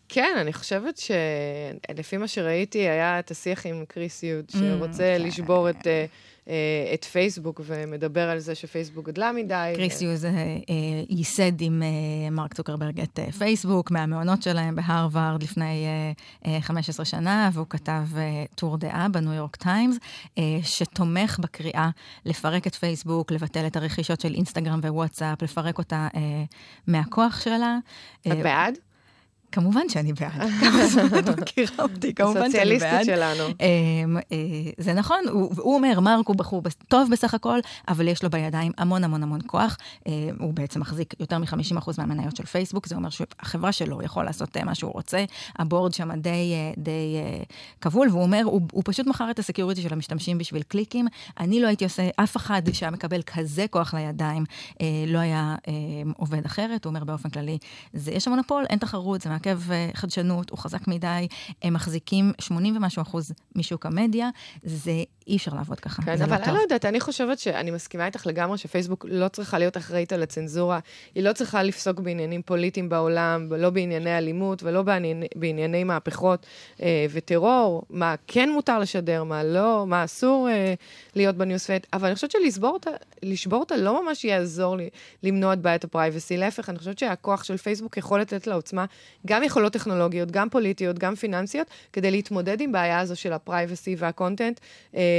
כן, 0.09 0.35
אני 0.41 0.53
חושבת 0.53 0.97
שלפי 0.97 2.17
מה 2.17 2.27
שראיתי, 2.27 2.79
היה 2.79 3.19
את 3.19 3.31
השיח 3.31 3.65
עם 3.65 3.85
כריס 3.87 4.23
יוז, 4.23 4.45
mm, 4.49 4.57
שרוצה 4.57 5.15
כן. 5.17 5.21
לשבור 5.21 5.69
את... 5.69 5.87
אה, 6.49 6.93
את 6.93 7.03
פייסבוק 7.03 7.61
ומדבר 7.63 8.29
על 8.29 8.39
זה 8.39 8.55
שפייסבוק 8.55 9.05
גדלה 9.05 9.31
מדי. 9.31 9.73
כריס 9.75 10.01
יוז 10.01 10.25
אה, 10.25 10.31
ייסד 11.09 11.61
עם 11.61 11.83
אה, 11.83 12.29
מרק 12.29 12.53
צוקרברג 12.53 13.01
את 13.01 13.19
פייסבוק 13.37 13.91
מהמעונות 13.91 14.43
שלהם 14.43 14.75
בהרווארד 14.75 15.43
לפני 15.43 15.85
15 16.61 17.05
שנה, 17.05 17.49
והוא 17.53 17.65
כתב 17.69 18.03
טור 18.55 18.77
דעה 18.77 19.07
בניו 19.09 19.33
יורק 19.33 19.55
טיימס, 19.55 19.97
שתומך 20.63 21.39
בקריאה 21.39 21.89
לפרק 22.25 22.67
את 22.67 22.75
פייסבוק, 22.75 23.31
לבטל 23.31 23.67
את 23.67 23.75
הרכישות 23.75 24.21
של 24.21 24.33
אינסטגרם 24.33 24.79
ווואטסאפ, 24.79 25.41
לפרק 25.41 25.77
אותה 25.77 26.07
מהכוח 26.87 27.41
שלה. 27.41 27.77
את 28.27 28.37
בעד? 28.43 28.77
כמובן 29.51 29.89
שאני 29.89 30.13
בעד. 30.13 30.49
כמה 30.61 30.87
זמן 30.87 31.19
את 31.19 31.39
מכירה 31.39 31.71
אותי, 31.79 32.13
כמובן 32.13 32.51
שאני 32.51 32.79
בעד. 32.79 32.93
הסוציאליסטית 32.93 33.05
שלנו. 33.05 33.43
אמ, 33.43 34.17
אה, 34.17 34.71
זה 34.77 34.93
נכון, 34.93 35.19
הוא 35.57 35.75
אומר, 35.75 35.99
מרק 35.99 36.27
הוא 36.27 36.35
בחור 36.35 36.61
טוב 36.87 37.11
בסך 37.11 37.33
הכל, 37.33 37.59
אבל 37.87 38.07
יש 38.07 38.23
לו 38.23 38.29
בידיים 38.29 38.71
המון 38.77 39.03
המון 39.03 39.23
המון 39.23 39.39
כוח. 39.45 39.77
אה, 40.07 40.29
הוא 40.39 40.53
בעצם 40.53 40.79
מחזיק 40.79 41.13
יותר 41.19 41.37
מ-50% 41.37 41.91
מהמניות 41.97 42.35
של 42.35 42.45
פייסבוק, 42.45 42.87
זה 42.87 42.95
אומר 42.95 43.09
שהחברה 43.09 43.71
שלו 43.71 44.01
יכול 44.01 44.25
לעשות 44.25 44.57
אה, 44.57 44.63
מה 44.63 44.75
שהוא 44.75 44.93
רוצה. 44.93 45.25
הבורד 45.59 45.93
שם 45.93 46.11
די, 46.15 46.53
די 46.77 47.15
כבול, 47.81 48.07
והוא 48.09 48.21
אומר, 48.21 48.41
הוא, 48.43 48.61
הוא 48.71 48.83
פשוט 48.85 49.07
מכר 49.07 49.31
את 49.31 49.39
ה 49.39 49.44
security 49.44 49.81
של 49.81 49.93
המשתמשים 49.93 50.37
בשביל 50.37 50.63
קליקים. 50.63 51.07
אני 51.39 51.61
לא 51.61 51.67
הייתי 51.67 51.83
עושה, 51.83 52.09
אף 52.15 52.37
אחד 52.37 52.61
שהיה 52.73 52.91
מקבל 52.91 53.21
כזה 53.21 53.65
כוח 53.69 53.93
לידיים, 53.93 54.43
לא 55.07 55.19
היה 55.19 55.55
עובד 56.17 56.45
אחרת. 56.45 56.85
הוא 56.85 56.89
אומר 56.89 57.03
באופן 57.03 57.29
כללי, 57.29 57.57
זה, 57.93 58.11
יש 58.11 58.27
מונופול, 58.27 58.65
אין 58.69 58.79
תחרות, 58.79 59.21
זה 59.21 59.29
מעכב 59.37 59.46
אה, 59.71 59.89
חדשנות, 59.93 60.49
הוא 60.49 60.59
חזק 60.59 60.87
מדי, 60.87 61.27
הם 61.61 61.73
מחזיקים 61.73 62.31
80 62.39 62.77
ומשהו 62.77 63.01
אחוז 63.01 63.31
משוק 63.55 63.85
המדיה, 63.85 64.29
זה 64.63 65.03
אי 65.27 65.37
אפשר 65.37 65.51
לעבוד 65.53 65.79
ככה. 65.79 66.01
כן, 66.01 66.21
אבל 66.21 66.37
לא 66.37 66.43
אני 66.43 66.53
לא 66.53 66.59
יודעת, 66.59 66.85
אני 66.85 66.99
חושבת 66.99 67.39
שאני 67.39 67.71
מסכימה 67.71 68.05
איתך 68.05 68.27
לגמרי 68.27 68.57
שפייסבוק 68.57 69.05
לא 69.09 69.27
צריכה 69.27 69.57
להיות 69.57 69.77
אחראית 69.77 70.13
על 70.13 70.23
הצנזורה, 70.23 70.79
היא 71.15 71.23
לא 71.23 71.33
צריכה 71.33 71.63
לפסוק 71.63 71.99
בעניינים 71.99 72.41
פוליטיים 72.41 72.89
בעולם, 72.89 73.53
לא 73.57 73.69
בענייני 73.69 74.17
אלימות 74.17 74.63
ולא 74.63 74.81
בענייני, 74.81 75.27
בענייני 75.35 75.83
מהפכות 75.83 76.45
אה, 76.81 77.05
וטרור, 77.09 77.83
מה 77.89 78.15
כן 78.27 78.49
מותר 78.49 78.79
לשדר, 78.79 79.23
מה 79.23 79.43
לא, 79.43 79.85
מה 79.87 80.03
אסור 80.03 80.49
אה, 80.49 80.73
להיות 81.15 81.35
ב 81.35 81.41
news 81.41 81.61
feed, 81.61 81.87
אבל 81.93 82.05
אני 82.05 82.15
חושבת 82.15 82.31
שלשבור 82.31 83.59
אותה 83.59 83.77
לא 83.77 84.03
ממש 84.03 84.25
יעזור 84.25 84.77
לי 84.77 84.89
למנוע 85.23 85.53
את 85.53 85.61
בעיית 85.61 85.83
ה 85.83 85.89
privacy, 85.89 86.37
להפך, 86.37 86.69
אני 86.69 86.77
חושבת 86.77 86.99
שהכוח 86.99 87.43
של 87.43 87.57
פייסבוק 87.57 87.97
יכול 87.97 88.21
לתת 88.21 88.47
לעוצמה 88.47 88.85
גם 89.25 89.43
יכולות 89.43 89.73
טכנולוגיות, 89.73 90.31
גם 90.31 90.49
פוליטיות, 90.49 90.99
גם 90.99 91.15
פיננסיות, 91.15 91.67
כדי 91.93 92.11
להתמודד 92.11 92.61
עם 92.61 92.71
בעיה 92.71 92.99
הזו 92.99 93.15
של 93.15 93.33
ה 93.33 93.41
privacy 93.41 93.95
וה 93.99 94.11
content. 94.11 94.59
אה, 94.95 95.16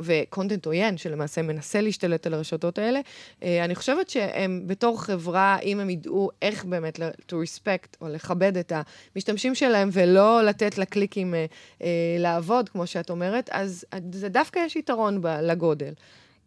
ו 0.00 0.08
content 0.08 0.66
עוין, 0.66 0.96
שלמעשה 0.96 1.42
מנסה 1.42 1.80
להשתלט 1.80 2.26
על 2.26 2.34
הרשתות 2.34 2.78
האלה. 2.78 3.00
אה, 3.42 3.64
אני 3.64 3.74
חושבת 3.74 4.10
שהם 4.10 4.62
בתור 4.66 5.02
חברה, 5.02 5.58
אם 5.62 5.80
הם 5.80 5.90
ידעו 5.90 6.30
איך 6.42 6.64
באמת 6.64 7.00
to 7.00 7.32
respect 7.32 7.96
או 8.00 8.08
לכבד 8.08 8.56
את 8.56 8.72
המשתמשים 9.16 9.54
שלהם 9.54 9.88
ולא 9.92 10.42
לתת 10.42 10.78
לקליקים 10.78 11.34
אה, 11.34 11.46
אה, 11.82 11.88
לעבוד, 12.18 12.68
כמו 12.68 12.86
שאת 12.86 13.10
אומרת, 13.10 13.50
אז 13.52 13.84
זה 14.12 14.28
דווקא 14.28 14.58
יש 14.66 14.76
יתרון 14.76 15.20
לגודל. 15.42 15.92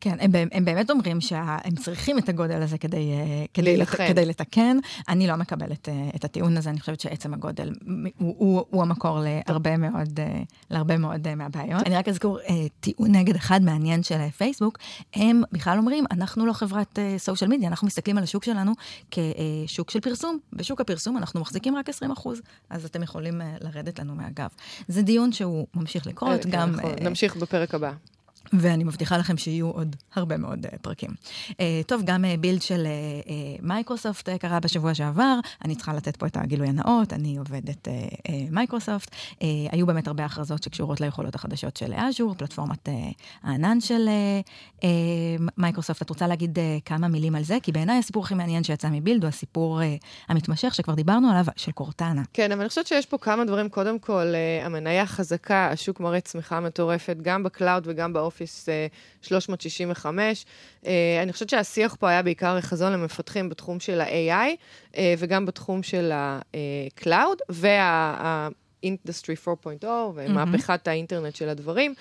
כן, 0.02 0.18
הם, 0.20 0.32
הם 0.52 0.66
באמת 0.66 0.92
אומרים 0.92 1.22
שהם 1.22 1.76
צריכים 1.76 2.18
את 2.18 2.30
הגודל 2.30 2.62
הזה 2.62 2.78
כדי, 2.78 3.12
אה, 3.12 3.46
כדי, 3.54 3.78
לת, 3.78 3.88
כדי 3.88 4.26
לתקן. 4.26 4.78
אני 5.10 5.28
לא 5.28 5.36
מקבלת 5.36 5.90
אה, 5.90 6.10
את 6.16 6.26
הטיעון 6.26 6.58
הזה, 6.58 6.70
אני 6.70 6.80
חושבת 6.80 7.00
שעצם 7.00 7.34
הגודל 7.34 7.74
הוא, 8.18 8.36
הוא, 8.38 8.66
הוא 8.70 8.82
המקור 8.82 9.20
להרבה 9.22 9.78
מאוד, 9.78 10.20
אה, 10.20 10.42
להרבה 10.70 10.98
מאוד 10.98 11.36
מהבעיות. 11.36 11.88
אני 11.88 11.96
רק 11.96 12.08
אזכור 12.08 12.40
טיעון 12.80 13.16
נגד 13.16 13.36
אחד 13.36 13.62
מעניין 13.62 14.04
של 14.04 14.30
פייסבוק, 14.38 14.78
הם 15.14 15.42
בכלל 15.52 15.78
אומרים, 15.78 16.06
אנחנו 16.12 16.46
לא 16.46 16.54
חברת 16.54 17.00
סושיאל 17.18 17.50
מדיה, 17.50 17.68
אנחנו 17.68 17.88
מסתכלים 17.88 18.18
על 18.18 18.24
השוק 18.24 18.44
שלנו 18.44 18.72
כשוק 19.12 19.90
של 19.92 20.00
פרסום. 20.00 20.40
בשוק 20.54 20.82
הפרסום 20.82 21.18
אנחנו 21.18 21.40
מחזיקים 21.40 21.76
רק 21.76 21.90
20 21.90 22.12
אחוז, 22.12 22.42
אז 22.70 22.86
אתם 22.86 23.04
יכולים 23.04 23.42
לרדת 23.62 24.00
לנו 24.00 24.16
מהגב. 24.16 24.50
זה 24.88 25.02
דיון 25.02 25.32
שהוא 25.32 25.68
ממשיך 25.74 26.08
לקרות, 26.08 26.44
כן, 26.44 26.50
גם... 26.50 26.76
נכון. 26.76 26.92
נמשיך 27.02 27.36
בפרק 27.36 27.76
הבא. 27.76 27.92
ואני 28.54 28.84
מבטיחה 28.84 29.18
לכם 29.18 29.38
שיהיו 29.38 29.70
עוד 29.70 29.96
הרבה 30.16 30.38
מאוד 30.38 30.66
אה, 30.66 30.70
פרקים. 30.82 31.10
אה, 31.50 31.56
טוב, 31.88 32.02
גם 32.06 32.26
אה, 32.26 32.28
ב 32.40 32.43
Build 32.43 32.62
של 32.62 32.88
מייקרוסופט 33.62 34.30
אה, 34.30 34.32
אה, 34.32 34.38
קרה 34.38 34.60
בשבוע 34.60 34.94
שעבר, 34.94 35.40
אני 35.66 35.76
צריכה 35.76 35.94
לתת 35.94 36.16
פה 36.16 36.26
את 36.28 36.38
הגילוי 36.38 36.68
הנאות, 36.68 37.14
אני 37.14 37.38
עובדת 37.38 37.88
מייקרוסופט. 38.52 39.10
אה, 39.10 39.14
אה, 39.14 39.44
היו 39.72 39.86
באמת 39.86 40.08
הרבה 40.08 40.26
הכרזות 40.26 40.64
שקשורות 40.64 41.02
ליכולות 41.02 41.36
החדשות 41.36 41.78
של 41.78 41.94
Azure, 41.94 42.36
פלטפורמת 42.36 42.88
אה, 42.88 42.92
הענן 43.44 43.82
של 43.82 44.10
מייקרוסופט. 45.58 46.02
אה, 46.02 46.06
את 46.06 46.10
רוצה 46.10 46.28
להגיד 46.28 46.58
אה, 46.58 46.62
כמה 46.86 47.08
מילים 47.08 47.36
על 47.36 47.44
זה? 47.44 47.58
כי 47.64 47.72
בעיניי 47.72 48.00
הסיפור 48.00 48.24
הכי 48.24 48.36
מעניין 48.36 48.64
שיצא 48.64 48.90
מ 48.92 48.97
Build 48.97 49.24
הוא 49.24 49.30
הסיפור 49.30 49.82
אה, 49.82 49.84
המתמשך, 50.30 50.76
שכבר 50.76 50.94
דיברנו 50.94 51.30
עליו, 51.30 51.46
של 51.56 51.72
קורטנה. 51.72 52.22
כן, 52.34 52.52
אבל 52.52 52.62
אני 52.62 52.70
חושבת 52.70 52.88
שיש 52.88 53.06
פה 53.06 53.18
כמה 53.18 53.46
דברים. 53.46 53.70
קודם 53.70 54.00
כל, 54.00 54.34
אה, 54.34 54.66
המניה 54.66 55.06
חזקה, 55.06 55.70
השוק 55.72 56.00
מראה 56.00 56.22
צמיחה 56.22 56.60
מטורפת, 56.60 57.18
גם 57.22 57.44
ב 57.44 57.50
cloud 57.50 57.84
וגם 57.88 58.14
באופ. 58.14 58.39
Office 58.42 58.70
365. 59.22 60.46
אה, 60.86 61.20
אני 61.24 61.34
חושבת 61.34 61.50
שהשיח 61.50 61.96
פה 62.00 62.10
היה 62.10 62.22
בעיקר 62.22 62.62
חזון 62.62 62.94
למפתחים 62.94 63.50
בתחום 63.50 63.80
של 63.80 64.02
ה-AI 64.02 64.56
אה, 64.98 65.14
וגם 65.18 65.46
בתחום 65.46 65.84
של 65.84 66.12
ה-Cloud, 66.12 67.38
וה... 67.50 68.50
industry 68.84 69.36
4.0 69.84 69.86
ומהפכת. 70.16 70.88
האינטרנט 70.88 71.36
של 71.36 71.50
הדברים. 71.50 71.94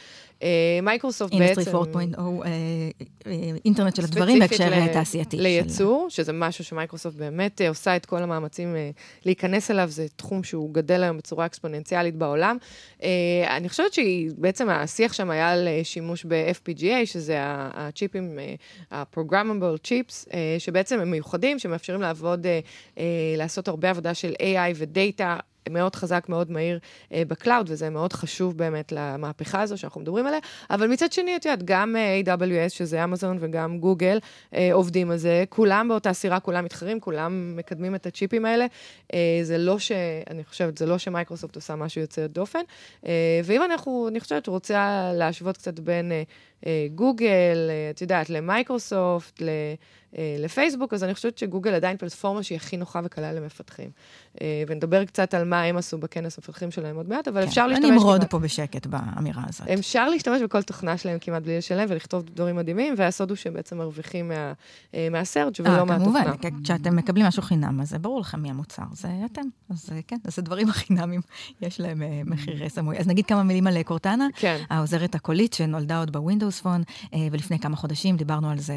מייקרוסופט 0.82 1.32
אה, 1.32 1.38
בעצם... 1.38 1.60
industry 1.60 1.92
4.0, 1.92 3.28
אינטרנט 3.64 3.96
של 3.96 4.04
הדברים 4.04 4.38
בהקשר 4.38 4.92
תעשייתי. 4.92 5.36
לייצור. 5.36 6.06
שזה 6.10 6.32
משהו 6.32 6.64
שמייקרוסופט 6.64 7.16
באמת 7.16 7.60
עושה 7.68 7.96
את 7.96 8.06
כל 8.06 8.22
המאמצים 8.22 8.76
להיכנס 9.24 9.70
אליו, 9.70 9.88
זה 9.88 10.06
תחום 10.16 10.44
שהוא 10.44 10.74
גדל 10.74 11.02
היום 11.02 11.16
בצורה 11.16 11.46
אקספוננציאלית 11.46 12.16
בעולם. 12.16 12.56
אני 13.48 13.68
חושבת 13.68 13.92
שבעצם 13.92 14.68
השיח 14.70 15.12
שם 15.12 15.30
היה 15.30 15.50
על 15.52 15.68
שימוש 15.82 16.24
ב-FPGA, 16.24 17.06
שזה 17.06 17.36
הצ'יפים, 17.40 18.38
ה-programmable 18.90 19.86
chips, 19.86 20.30
שבעצם 20.58 21.00
הם 21.00 21.10
מיוחדים, 21.10 21.58
שמאפשרים 21.58 22.00
לעבוד, 22.00 22.46
לעשות 23.36 23.68
הרבה 23.68 23.90
עבודה 23.90 24.14
של 24.14 24.32
AI 24.38 24.74
ו 24.74 24.85
data. 24.85 25.36
מאוד 25.68 25.96
חזק, 25.96 26.26
מאוד 26.28 26.50
מהיר 26.50 26.78
אה, 27.12 27.22
ב 27.28 27.34
cloud, 27.34 27.70
וזה 27.70 27.90
מאוד 27.90 28.12
חשוב 28.12 28.58
באמת 28.58 28.92
למהפכה 28.92 29.60
הזו 29.60 29.78
שאנחנו 29.78 30.00
מדברים 30.00 30.26
עליה. 30.26 30.40
אבל 30.70 30.86
מצד 30.86 31.12
שני, 31.12 31.36
את 31.36 31.44
יודעת, 31.44 31.62
גם 31.62 31.96
אה, 31.96 32.20
AWS, 32.36 32.68
שזה 32.68 33.04
אמזון, 33.04 33.36
וגם 33.40 33.78
גוגל, 33.78 34.18
אה, 34.54 34.70
עובדים 34.72 35.10
על 35.10 35.16
זה. 35.16 35.44
כולם 35.48 35.88
באותה 35.88 36.12
סירה, 36.12 36.40
כולם 36.40 36.64
מתחרים, 36.64 37.00
כולם 37.00 37.56
מקדמים 37.56 37.94
את 37.94 38.06
הצ'יפים 38.06 38.44
האלה. 38.44 38.66
אה, 39.14 39.40
זה 39.42 39.58
לא 39.58 39.78
ש... 39.78 39.92
אני 40.30 40.44
חושבת, 40.44 40.78
זה 40.78 40.86
לא 40.86 40.98
שמייקרוסופט 40.98 41.56
עושה 41.56 41.76
משהו 41.76 42.00
יוצא 42.00 42.26
דופן. 42.26 42.62
אה, 43.06 43.40
ואם 43.44 43.62
אנחנו, 43.62 44.08
אני 44.08 44.20
חושבת, 44.20 44.46
רוצה 44.46 45.10
להשוות 45.14 45.56
קצת 45.56 45.80
בין 45.80 46.12
אה, 46.12 46.22
גוגל, 46.94 47.70
אה, 47.70 47.90
את 47.90 48.02
יודעת, 48.02 48.30
למייקרוסופט. 48.30 49.42
אה, 50.16 50.36
לפייסבוק, 50.38 50.94
אז 50.94 51.04
אני 51.04 51.14
חושבת 51.14 51.38
שגוגל 51.38 51.74
עדיין 51.74 51.96
פלטפורמה 51.96 52.42
שהיא 52.42 52.56
הכי 52.56 52.76
נוחה 52.76 53.00
וקלה 53.04 53.32
למפתחים. 53.32 53.90
אה, 54.40 54.62
ונדבר 54.68 55.04
קצת 55.04 55.34
על 55.34 55.44
מה 55.44 55.62
הם 55.62 55.76
עשו 55.76 55.98
בכנס 55.98 56.38
המפתחים 56.38 56.70
שלהם 56.70 56.96
עוד 56.96 57.08
מעט, 57.08 57.28
אבל 57.28 57.42
כן, 57.42 57.48
אפשר 57.48 57.66
להשתמש... 57.66 57.88
אני 57.88 57.96
אמרוד 57.96 58.24
פה 58.24 58.38
בשקט 58.38 58.86
באמירה 58.86 59.42
הזאת. 59.48 59.68
אפשר 59.68 60.08
להשתמש 60.08 60.42
בכל 60.42 60.62
תוכנה 60.62 60.96
שלהם 60.96 61.18
כמעט 61.20 61.42
בלי 61.42 61.58
לשלם 61.58 61.86
ולכתוב 61.88 62.22
דברים 62.34 62.56
מדהימים, 62.56 62.94
והסוד 62.96 63.30
הוא 63.30 63.36
שהם 63.36 63.54
בעצם 63.54 63.78
מרוויחים 63.78 64.28
מה, 64.28 64.52
אה, 64.94 65.08
מהסרצ' 65.10 65.60
ולא 65.60 65.86
מהתוכנה. 65.86 66.24
כמובן, 66.34 66.62
כשאתם 66.64 66.96
מקבלים 66.96 67.26
משהו 67.26 67.42
חינם, 67.42 67.80
אז 67.80 67.90
זה 67.90 67.98
ברור 67.98 68.20
לכם 68.20 68.40
מי 68.40 68.50
המוצר, 68.50 68.82
זה 68.92 69.08
אתם. 69.32 69.42
אז 69.70 69.90
כן, 70.06 70.16
אז 70.24 70.38
הדברים 70.38 70.68
החינמים, 70.68 71.20
יש 71.62 71.80
להם 71.80 72.02
מחירי 72.26 72.70
סמוי. 72.70 72.98
אז 72.98 73.08
נגיד 73.08 73.26
כמה 73.26 73.42
מילים 73.42 73.66
על 73.66 73.82
קורטנה, 73.82 74.26
כן. 74.36 74.62
העוזרת 74.70 75.14
הקולית 75.14 75.52
שנולדה 75.52 75.98
עוד 75.98 76.12
בווינדוס 76.12 76.47
פון, 76.50 76.82
ולפני 77.30 77.58
כמה 77.58 77.76
חודשים 77.76 78.16
דיברנו 78.16 78.50
על 78.50 78.58
זה 78.58 78.74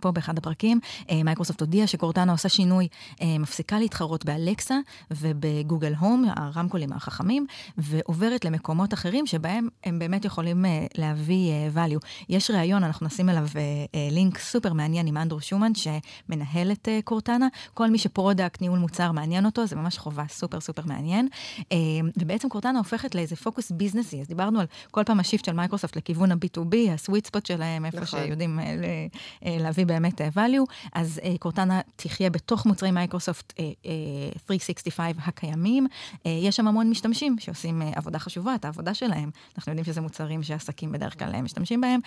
פה 0.00 0.10
באחד 0.10 0.38
הפרקים. 0.38 0.80
מייקרוסופט 1.24 1.60
הודיעה 1.60 1.86
שקורטנה 1.86 2.32
עושה 2.32 2.48
שינוי, 2.48 2.88
מפסיקה 3.22 3.78
להתחרות 3.78 4.24
באלקסה 4.24 4.78
ובגוגל 5.10 5.94
הום, 5.94 6.24
הרמקולים 6.36 6.92
החכמים, 6.92 7.46
ועוברת 7.78 8.44
למקומות 8.44 8.94
אחרים 8.94 9.26
שבהם 9.26 9.68
הם 9.84 9.98
באמת 9.98 10.24
יכולים 10.24 10.64
להביא 10.98 11.52
value. 11.74 12.06
יש 12.28 12.50
ראיון, 12.50 12.84
אנחנו 12.84 13.06
נשים 13.06 13.28
אליו 13.28 13.46
לינק 14.10 14.38
סופר 14.38 14.72
מעניין 14.72 15.06
עם 15.06 15.16
Andrew 15.16 15.40
Shuman, 15.40 15.72
שמנהל 15.74 16.72
את 16.72 16.88
קורטנה. 17.04 17.48
כל 17.74 17.90
מי 17.90 17.98
ש 17.98 18.10
product, 18.10 18.60
ניהול 18.60 18.78
מוצר, 18.78 19.12
מעניין 19.12 19.46
אותו, 19.46 19.66
זה 19.66 19.76
ממש 19.76 19.98
חובה 19.98 20.24
סופר 20.28 20.60
סופר 20.60 20.82
מעניין. 20.86 21.28
ובעצם 22.16 22.48
קורטנה 22.48 22.78
הופכת 22.78 23.14
לאיזה 23.14 23.36
פוקוס 23.36 23.70
ביזנסי, 23.70 24.20
אז 24.20 24.28
דיברנו 24.28 24.60
על 24.60 24.66
כל 24.90 25.04
פעם 25.04 25.20
ה 25.20 25.24
shift 25.24 25.44
של 25.44 25.52
מייקרוסופט 25.52 25.96
לכיוון 25.96 26.32
ה-B2B, 26.32 26.76
ה 26.96 27.01
sweet 27.01 27.26
spot 27.26 27.46
שלהם, 27.46 27.84
איפה 27.84 28.00
נכון. 28.00 28.20
שיודעים 28.24 28.58
להביא 29.42 29.86
באמת 29.86 30.20
value. 30.20 30.72
אז 30.92 31.20
קורטנה 31.38 31.80
תחיה 31.96 32.30
בתוך 32.30 32.66
מוצרי 32.66 32.90
מייקרוסופט 32.90 33.52
365 34.46 35.16
הקיימים. 35.18 35.86
יש 36.24 36.56
שם 36.56 36.68
המון 36.68 36.90
משתמשים 36.90 37.36
שעושים 37.38 37.82
עבודה 37.94 38.18
חשובה, 38.18 38.54
את 38.54 38.64
העבודה 38.64 38.94
שלהם. 38.94 39.30
אנחנו 39.56 39.72
יודעים 39.72 39.84
שזה 39.84 40.00
מוצרים 40.00 40.42
שעסקים 40.42 40.92
בדרך 40.92 41.18
כלל 41.18 41.42
משתמשים 41.42 41.80
בהם, 41.80 42.00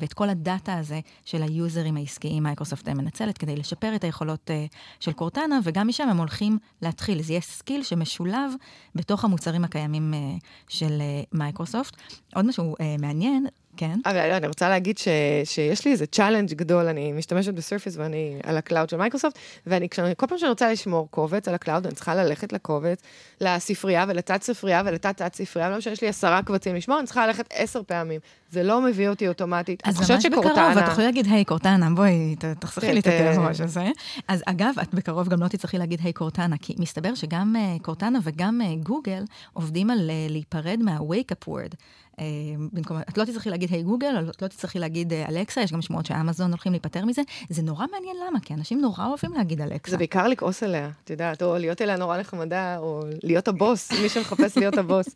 ואת 0.00 0.12
כל 0.12 0.28
ה 0.28 0.38
data 0.38 0.78
הזה 0.78 1.00
של 1.24 1.42
היוזרים 1.42 1.96
העסקיים 1.96 2.42
מייקרוסופט 2.42 2.88
מנצלת 2.88 3.38
כדי 3.38 3.56
לשפר 3.56 3.94
את 3.94 4.04
היכולות 4.04 4.50
של 5.00 5.12
קורטנה, 5.12 5.58
וגם 5.64 5.88
משם 5.88 6.08
הם 6.08 6.16
הולכים 6.16 6.58
להתחיל. 6.82 7.22
זה 7.22 7.32
יהיה 7.32 7.40
skill 7.40 7.82
שמשולב 7.82 8.52
בתוך 8.94 9.24
המוצרים 9.24 9.64
הקיימים 9.64 10.14
של 10.68 11.02
מייקרוסופט. 11.32 11.96
עוד 12.34 12.46
משהו 12.46 12.74
מעניין, 13.00 13.46
כן. 13.76 13.98
אבל 14.06 14.16
אני 14.16 14.46
רוצה 14.46 14.68
להגיד 14.68 14.98
ש, 14.98 15.08
שיש 15.44 15.84
לי 15.84 15.92
איזה 15.92 16.06
challenge 16.06 16.54
גדול, 16.54 16.86
אני 16.86 17.12
משתמשת 17.12 17.54
ב 17.54 17.59
Surface 17.59 17.96
ואני 17.96 18.38
על 18.42 18.56
ה 18.56 18.61
cloud 18.61 18.88
של 18.88 18.96
מייקרוסופט, 18.96 19.38
ואני, 19.66 19.88
כשאני, 19.88 20.14
כל 20.16 20.26
פעם 20.26 20.38
שאני 20.38 20.50
רוצה 20.50 20.72
לשמור 20.72 21.08
קובץ 21.10 21.48
על 21.48 21.54
ה 21.54 21.59
cloud, 21.59 21.86
אני 21.86 21.94
צריכה 21.94 22.14
ללכת 22.14 22.52
לקובץ, 22.52 23.02
לספרייה 23.40 24.04
ולתת 24.08 24.42
ספרייה 24.42 24.82
ולתת 24.86 25.16
תת 25.16 25.34
ספרייה, 25.34 25.70
לא 25.70 25.78
משנה 25.78 25.94
שיש 25.94 26.02
לי 26.02 26.08
עשרה 26.08 26.42
קבצים 26.42 26.74
לשמור, 26.74 26.98
אני 26.98 27.06
צריכה 27.06 27.26
ללכת 27.26 27.46
עשר 27.52 27.82
פעמים. 27.86 28.20
זה 28.50 28.62
לא 28.62 28.82
מביא 28.82 29.08
אותי 29.08 29.28
אוטומטית. 29.28 29.82
אז 29.84 30.10
ממש 30.10 30.26
בקרוב, 30.26 30.46
את 30.46 30.88
יכולה 30.88 31.06
להגיד, 31.06 31.26
היי, 31.26 31.44
קורטנה, 31.44 31.90
בואי, 31.90 32.36
תחסכי 32.58 32.92
לי 32.92 33.00
את 33.00 33.06
הראש 33.06 33.60
הזה. 33.60 33.84
אז 34.28 34.42
אגב, 34.46 34.74
את 34.82 34.94
בקרוב 34.94 35.28
גם 35.28 35.42
לא 35.42 35.48
תצטרכי 35.48 35.78
להגיד, 35.78 36.00
היי, 36.02 36.12
קורטנה, 36.12 36.56
כי 36.58 36.74
מסתבר 36.78 37.14
שגם 37.14 37.56
קורטנה 37.82 38.18
וגם 38.22 38.60
גוגל 38.82 39.24
עובדים 39.52 39.90
על 39.90 40.10
להיפרד 40.28 40.78
מה-wake-up 40.82 41.48
word. 41.48 41.74
במקום, 42.72 42.98
את 42.98 43.18
לא 43.18 43.24
תצטרכי 43.24 43.50
להגיד 43.50 43.70
היי 43.72 43.82
גוגל, 43.82 44.30
את 44.30 44.42
לא 44.42 44.48
תצטרכי 44.48 44.78
להגיד 44.78 45.12
אלקסה, 45.12 45.60
יש 45.60 45.72
גם 45.72 45.82
שמועות 45.82 46.06
שאמזון 46.06 46.50
הולכים 46.50 46.72
להיפטר 46.72 47.04
מזה. 47.04 47.22
זה 47.48 47.62
נורא 47.62 47.86
מעניין 47.92 48.16
למה, 48.26 48.40
כי 48.40 48.54
אנשים 48.54 48.80
נורא 48.80 49.06
אוהבים 49.06 49.32
להגיד 49.32 49.60
אלקסה. 49.60 49.90
זה 49.90 49.96
בעיקר 49.96 50.28
לכעוס 50.28 50.62
עליה, 50.62 50.90
את 51.04 51.10
יודעת, 51.10 51.42
או 51.42 51.58
להיות 51.58 51.82
אליה 51.82 51.96
נורא 51.96 52.18
נחמדה, 52.18 52.78
או 52.78 53.02
להיות 53.22 53.48
הבוס, 53.48 53.92
מי 54.02 54.08
שמחפש 54.08 54.58
להיות 54.58 54.78
הבוס. 54.78 55.06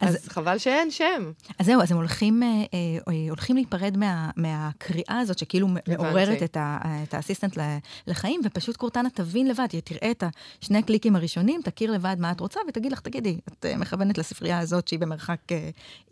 אז, 0.00 0.14
אז 0.14 0.28
חבל 0.28 0.58
שאין 0.58 0.90
שם. 0.90 1.32
אז 1.58 1.66
זהו, 1.66 1.82
אז 1.82 1.92
הם 1.92 1.96
הולכים, 1.96 2.42
אה, 2.42 2.48
אה, 2.78 3.12
הולכים 3.28 3.56
להיפרד 3.56 3.96
מה, 3.96 4.30
מהקריאה 4.36 5.18
הזאת, 5.18 5.38
שכאילו 5.38 5.68
מעוררת 5.88 6.42
את, 6.42 6.56
ה, 6.56 6.78
את 7.02 7.14
האסיסטנט 7.14 7.58
לחיים, 8.06 8.40
ופשוט 8.44 8.76
קורטנה 8.76 9.10
תבין 9.10 9.48
לבד, 9.48 9.66
תראה 9.84 10.10
את 10.10 10.24
השני 10.62 10.82
קליקים 10.82 11.16
הראשונים, 11.16 11.60
תכיר 11.64 11.92
לבד 11.92 12.16
מה 12.18 12.32
את 12.32 12.40
רוצה, 12.40 12.60
ותגיד 12.68 12.92
לך, 12.92 13.00
תגידי, 13.00 13.38
את 13.48 13.66
מכוונת 13.78 14.18
לספרייה 14.18 14.58
הזאת 14.58 14.88
שהיא 14.88 15.00
במרחק 15.00 15.40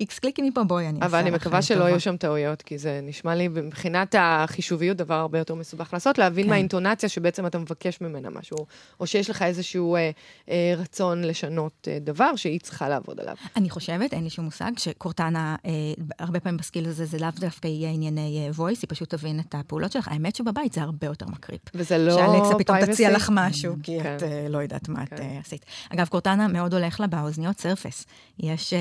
איקס 0.00 0.18
קליקים 0.36 0.52
מפה, 0.52 0.64
בואי, 0.64 0.88
אני 0.88 0.98
אבל 1.02 1.18
אני 1.18 1.30
מקווה 1.30 1.62
שלא 1.62 1.84
יהיו 1.84 2.00
שם 2.00 2.16
טעויות, 2.16 2.62
כי 2.62 2.78
זה 2.78 3.00
נשמע 3.02 3.34
לי 3.34 3.48
מבחינת 3.48 4.14
החישוביות 4.18 4.96
דבר 4.96 5.14
הרבה 5.14 5.38
יותר 5.38 5.54
מסובך 5.54 5.92
לעשות, 5.92 6.18
להבין 6.18 6.44
כן. 6.44 6.50
מהאינטונציה 6.50 7.08
שבעצם 7.08 7.46
אתה 7.46 7.58
מבקש 7.58 8.00
ממנה 8.00 8.30
משהו, 8.30 8.56
או 9.00 9.06
שיש 9.06 9.30
לך 9.30 9.42
איזשהו 9.42 9.96
אה, 9.96 10.10
אה, 10.50 10.74
רצון 10.76 11.24
לשנות 11.24 11.88
אה, 11.90 11.98
דבר 12.00 12.36
שהיא 12.36 12.60
צריכה 12.60 12.88
לעבוד 12.88 13.20
עליו. 13.20 13.34
אני 13.56 13.70
חושבת, 13.70 14.12
אין 14.12 14.24
לי 14.24 14.30
שום 14.30 14.44
מושג, 14.44 14.70
שקורטנה, 14.76 15.56
אה, 15.66 15.70
הרבה 16.18 16.40
פעמים 16.40 16.56
בסקיל 16.56 16.88
הזה, 16.88 17.04
זה 17.04 17.18
לאו 17.18 17.28
דווקא 17.34 17.66
יהיה 17.66 17.90
ענייני 17.90 18.50
voice, 18.56 18.80
היא 18.82 18.88
פשוט 18.88 19.14
תבין 19.14 19.40
את 19.40 19.54
הפעולות 19.54 19.92
שלך. 19.92 20.08
האמת 20.08 20.36
שבבית 20.36 20.72
זה 20.72 20.82
הרבה 20.82 21.06
יותר 21.06 21.26
מקריפ. 21.26 21.60
וזה 21.74 21.98
לא 21.98 22.14
שאלקסה 22.14 22.54
פתאום 22.58 22.86
תציע 22.86 23.12
לך 23.12 23.30
משהו, 23.32 23.74
כי 23.82 23.98
כן. 24.02 24.16
את 24.16 24.22
אה, 24.22 24.46
לא 24.48 24.58
יודעת 24.58 24.88
מה 24.88 25.06
כן. 25.06 25.16
את 25.16 25.20
אה, 25.20 25.38
עשית. 25.40 25.66
אגב, 25.90 26.06
קורטנה 26.06 26.48
מאוד 26.48 26.74
הולך 26.74 27.00
לה 27.00 27.06
באוזניות 27.06 27.58
סרפס. 27.58 28.06
יש 28.38 28.72
אה, 28.72 28.78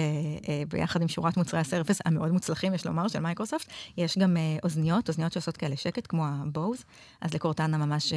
אה, 0.50 0.64
ביחד 0.70 1.02
עם 1.02 1.08
שורת 1.08 1.38
מוצרי 1.46 1.60
הסרפס 1.60 2.02
המאוד 2.06 2.32
מוצלחים, 2.32 2.74
יש 2.74 2.86
לומר, 2.86 3.08
של 3.08 3.20
מייקרוסופט. 3.20 3.68
יש 3.98 4.18
גם 4.18 4.38
uh, 4.38 4.64
אוזניות, 4.64 5.10
אוזניות 5.10 5.32
שעושות 5.32 5.58
כאלה 5.58 5.76
שקט, 5.76 6.08
כמו 6.08 6.26
הבוז, 6.28 6.84
אז 7.22 7.34
לקורטנה 7.34 7.78
ממש 7.78 8.14
uh, 8.14 8.16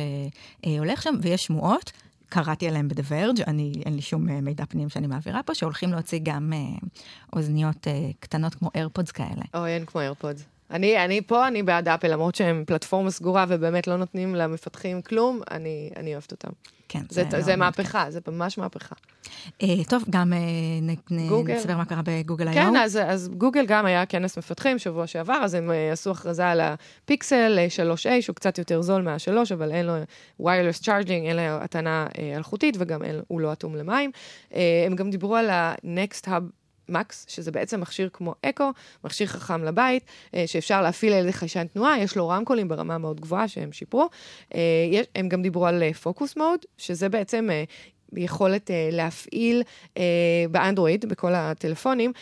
uh, 0.64 0.68
הולך 0.78 1.02
שם, 1.02 1.14
ויש 1.22 1.44
שמועות. 1.44 1.92
קראתי 2.28 2.68
עליהם 2.68 2.88
Verge, 2.90 3.42
אני, 3.46 3.72
אין 3.86 3.94
לי 3.94 4.02
שום 4.02 4.28
uh, 4.28 4.30
מידע 4.42 4.64
פנים 4.68 4.88
שאני 4.88 5.06
מעבירה 5.06 5.42
פה, 5.42 5.54
שהולכים 5.54 5.92
להוציא 5.92 6.20
גם 6.22 6.52
uh, 6.52 6.86
אוזניות 7.32 7.86
uh, 7.86 7.90
קטנות 8.20 8.54
כמו 8.54 8.68
AirPods 8.68 9.12
כאלה. 9.12 9.42
אוי, 9.54 9.70
אין 9.70 9.84
כמו 9.84 10.00
AirPods. 10.00 10.57
אני, 10.70 11.04
אני 11.04 11.20
פה, 11.20 11.48
אני 11.48 11.62
בעד 11.62 11.88
אפל, 11.88 12.12
למרות 12.12 12.35
שהם 12.35 12.64
פלטפורמה 12.66 13.11
סגורה 13.11 13.44
ובאמת 13.48 13.87
לא 13.87 13.96
נותנים 13.96 14.35
למפתחים 14.35 15.02
כלום, 15.02 15.40
אני, 15.50 15.90
אני 15.96 16.12
אוהבת 16.12 16.33
אותם. 16.33 16.50
כן, 16.88 17.00
זה, 17.11 17.24
זה, 17.31 17.40
זה 17.40 17.57
מהפכה, 17.57 18.11
זה 18.11 18.20
ממש 18.28 18.59
מהפכה. 18.59 18.94
אה, 19.62 19.85
טוב, 19.88 20.04
גם 20.11 20.33
אה, 20.33 20.38
נסבר 21.11 21.76
מה 21.76 21.85
קרה 21.85 22.02
בגוגל 22.04 22.52
כן, 22.52 22.59
היום. 22.59 22.74
כן, 22.74 22.76
אז, 22.76 22.98
אז 23.07 23.28
גוגל 23.28 23.66
גם 23.66 23.87
היה 23.87 24.07
כנס 24.07 24.38
מפתחים 24.38 24.78
שבוע 24.78 25.07
שעבר, 25.07 25.40
אז 25.42 25.54
הם 25.54 25.70
אה, 25.70 25.92
עשו 25.92 26.11
הכרזה 26.11 26.46
על 26.48 26.61
הפיקסל 26.61 27.59
3A, 27.76 28.09
שהוא 28.20 28.37
קצת 28.37 28.59
יותר 28.59 28.83
זול 28.83 29.02
מה-3, 29.02 29.54
אבל 29.54 29.72
אין 29.72 29.87
לו 29.87 29.92
wireless 30.42 30.83
charging, 30.83 31.11
אין 31.11 31.37
לו 31.37 31.42
הטענה 31.42 32.07
אלחוטית, 32.37 32.76
וגם 32.78 33.04
אין, 33.04 33.20
הוא 33.28 33.40
לא 33.40 33.52
אטום 33.52 33.76
למים. 33.76 34.11
הם 34.87 34.96
גם 34.96 35.11
דיברו 35.11 35.37
על 35.37 35.50
ה-Next 35.50 36.26
Hub 36.26 36.57
מקס, 36.88 37.27
שזה 37.29 37.51
בעצם 37.51 37.81
מכשיר 37.81 38.09
כמו 38.12 38.35
אקו, 38.42 38.70
מכשיר 39.05 39.27
חכם 39.27 39.64
לבית, 39.64 40.05
אה, 40.35 40.46
שאפשר 40.46 40.83
להפעיל 40.83 41.12
על 41.12 41.22
ידי 41.22 41.33
חיישן 41.33 41.66
תנועה, 41.66 42.01
יש 42.01 42.16
לו 42.16 42.29
רמקולים 42.29 42.68
ברמה 42.68 42.98
מאוד 42.98 43.20
גבוהה 43.20 43.48
שהם 43.48 43.72
שיפרו. 43.72 44.09
אה, 44.55 44.61
הם 45.14 45.29
גם 45.29 45.42
דיברו 45.42 45.66
על 45.66 45.92
פוקוס 45.92 46.38
אה, 46.38 46.42
mode, 46.42 46.61
שזה 46.77 47.09
בעצם 47.09 47.48
יכולת 48.16 48.70
אה, 48.70 48.94
להפעיל 48.94 49.62
אה, 49.94 49.98
באנדרואיד, 50.50 51.08
בכל 51.08 51.34
הטלפונים, 51.34 52.12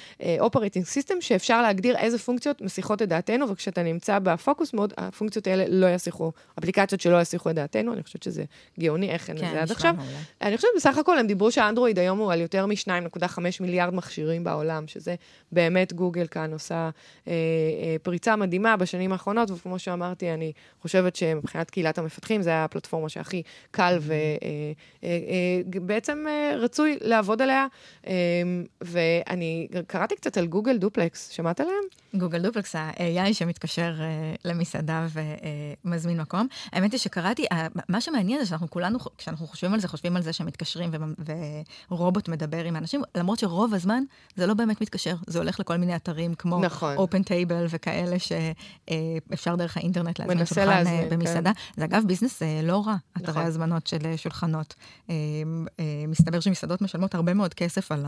operating 0.41 0.85
אה, 0.85 0.89
system, 0.89 1.21
שאפשר 1.21 1.63
להגדיר 1.63 1.97
איזה 1.97 2.19
פונקציות 2.19 2.63
מסיחות 2.63 3.03
את 3.03 3.09
דעתנו, 3.09 3.49
וכשאתה 3.49 3.83
נמצא 3.83 4.19
ב 4.19 4.28
focus 4.28 4.75
mode, 4.75 4.93
הפונקציות 4.97 5.47
האלה 5.47 5.65
לא 5.69 5.87
יסיחו, 5.87 6.33
אפליקציות 6.59 7.01
שלא 7.01 7.21
יסיחו 7.21 7.51
את 7.51 7.55
דעתנו, 7.55 7.93
אני 7.93 8.03
חושבת 8.03 8.23
שזה 8.23 8.45
גאוני, 8.81 9.11
איך 9.11 9.31
אין 9.31 9.39
כן, 9.39 9.49
לזה 9.49 9.63
עד 9.63 9.71
עכשיו. 9.71 9.95
מעולה. 9.97 10.19
אני 10.43 10.57
חושבת 10.57 10.71
בסך 10.77 10.99
הכל 10.99 11.19
הם 11.19 11.27
דיברו 11.27 11.53
שהאנדרואיד 11.53 11.99
היום 11.99 12.19
הוא 12.19 12.33
על 12.33 12.41
יותר 12.41 12.67
מ-2.5 12.67 13.39
מיליארד 13.61 13.95
מכשירים 13.95 14.45
בעולם, 14.45 14.87
שזה 14.87 15.15
באמת 15.53 15.93
גוגל 15.93 16.27
כאן 16.27 16.53
עושה 16.53 16.91
אה, 17.25 17.29
אה, 17.29 17.31
פריצה 18.03 18.37
מדהימה 18.37 18.77
בשנים 18.77 19.13
האחרונות, 19.13 19.51
וכמו 19.51 19.79
שאמרתי, 19.79 20.35
אני 20.35 20.53
חושבת 20.83 21.17
שמבחינת 21.17 21.71
קהילת 21.71 21.99
המפתחים, 21.99 22.43
זה 22.43 22.51
היה 22.51 22.65
הפלטפורמה 22.65 23.09
שהכי 23.09 23.43
קל 23.71 23.97
ו... 24.01 24.15
אה, 24.15 25.01
אה, 25.01 25.05
אה, 25.05 25.76
בעצם 25.83 26.25
אה, 26.27 26.57
רצוי 26.57 26.99
לעבוד 27.01 27.43
עליה. 27.43 27.67
אמ, 28.05 28.09
ואני 28.81 29.69
קראתי 29.87 30.17
קצת 30.17 30.37
על 30.37 30.47
גוגל 30.47 30.77
דופלקס, 30.79 31.31
שמעת 31.31 31.61
עליהם? 31.61 31.85
גוגל 32.15 32.43
דופלקס, 32.43 32.75
ה-AI 32.75 33.33
שמתקשר 33.33 33.95
אה, 33.99 34.39
למסעדה 34.45 35.07
ומזמין 35.85 36.21
אה, 36.21 36.23
מקום. 36.23 36.47
האמת 36.73 36.93
היא 36.93 37.01
שקראתי, 37.01 37.47
מה 37.89 38.01
שמעניין 38.01 38.41
זה 38.41 38.47
שאנחנו 38.47 38.71
כולנו, 38.71 38.99
כשאנחנו 39.19 39.47
חושבים 39.47 39.75
על 39.75 39.81
זה, 39.81 39.89
חושבים 39.89 40.17
על 40.17 40.23
זה 40.23 40.33
שמתקשרים 40.33 40.91
ורובוט 41.91 42.29
מדבר 42.29 42.65
עם 42.65 42.77
אנשים, 42.77 43.03
למרות 43.15 43.39
שרוב 43.39 43.75
הזמן 43.75 44.03
זה 44.37 44.47
לא 44.47 44.55
באמת 44.55 44.81
מתקשר, 44.81 45.15
זה 45.27 45.39
הולך 45.39 45.61
לכל 45.61 45.77
מיני 45.77 45.97
אתרים 45.97 46.35
כמו 46.35 46.61
נכון. 46.61 46.97
Open 46.97 47.23
Table 47.25 47.67
וכאלה 47.71 48.17
שאפשר 48.19 49.57
דרך 49.57 49.77
האינטרנט 49.77 50.19
להזמין 50.19 50.47
שולחן 50.47 50.69
להזמין, 50.69 51.09
במסעדה. 51.09 51.53
כן. 51.55 51.81
זה 51.81 51.85
אגב 51.85 52.03
ביזנס 52.07 52.43
לא 52.63 52.83
רע, 52.87 52.97
אתרי 53.17 53.31
נכון. 53.31 53.43
הזמנות 53.43 53.87
של 53.87 53.99
שולחנות. 54.17 54.75
מסתבר 56.09 56.41
שמסעדות 56.41 56.83
משלמות 56.83 57.15
הרבה 57.15 57.35
מאוד 57.35 57.55
כסף 57.55 57.93
על 57.93 58.05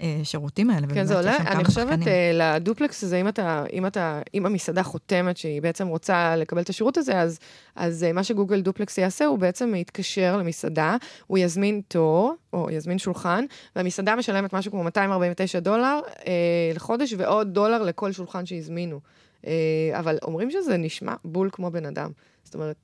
השירותים 0.00 0.70
האלה. 0.70 0.86
כן, 0.94 1.04
זה 1.04 1.16
עולה, 1.16 1.36
אני 1.36 1.64
חושבת 1.64 1.98
לדופלקס 2.34 3.04
הזה, 3.04 3.16
אם 3.16 3.28
אתה, 3.28 3.64
אם 3.72 3.86
אתה, 3.86 4.20
אם 4.34 4.46
המסעדה 4.46 4.82
חותמת 4.82 5.36
שהיא 5.36 5.62
בעצם 5.62 5.86
רוצה 5.86 6.36
לקבל 6.36 6.60
את 6.60 6.68
השירות 6.68 6.96
הזה, 6.96 7.20
אז, 7.20 7.38
אז 7.76 8.06
מה 8.14 8.24
שגוגל 8.24 8.60
דופלקס 8.60 8.98
יעשה, 8.98 9.24
הוא 9.24 9.38
בעצם 9.38 9.74
יתקשר 9.74 10.36
למסעדה, 10.36 10.96
הוא 11.26 11.38
יזמין 11.38 11.80
תור, 11.88 12.34
או 12.52 12.70
יזמין 12.70 12.98
שולחן, 12.98 13.44
והמסעדה 13.76 14.16
משלמת 14.16 14.52
משהו 14.52 14.72
כמו 14.72 14.82
249 14.82 15.60
דולר 15.60 16.00
אה, 16.26 16.32
לחודש, 16.74 17.14
ועוד 17.18 17.54
דולר 17.54 17.82
לכל 17.82 18.12
שולחן 18.12 18.46
שהזמינו. 18.46 19.00
אה, 19.46 19.52
אבל 19.98 20.18
אומרים 20.22 20.50
שזה 20.50 20.76
נשמע 20.76 21.14
בול 21.24 21.48
כמו 21.52 21.70
בן 21.70 21.86
אדם. 21.86 22.10
זאת 22.44 22.54
אומרת, 22.54 22.76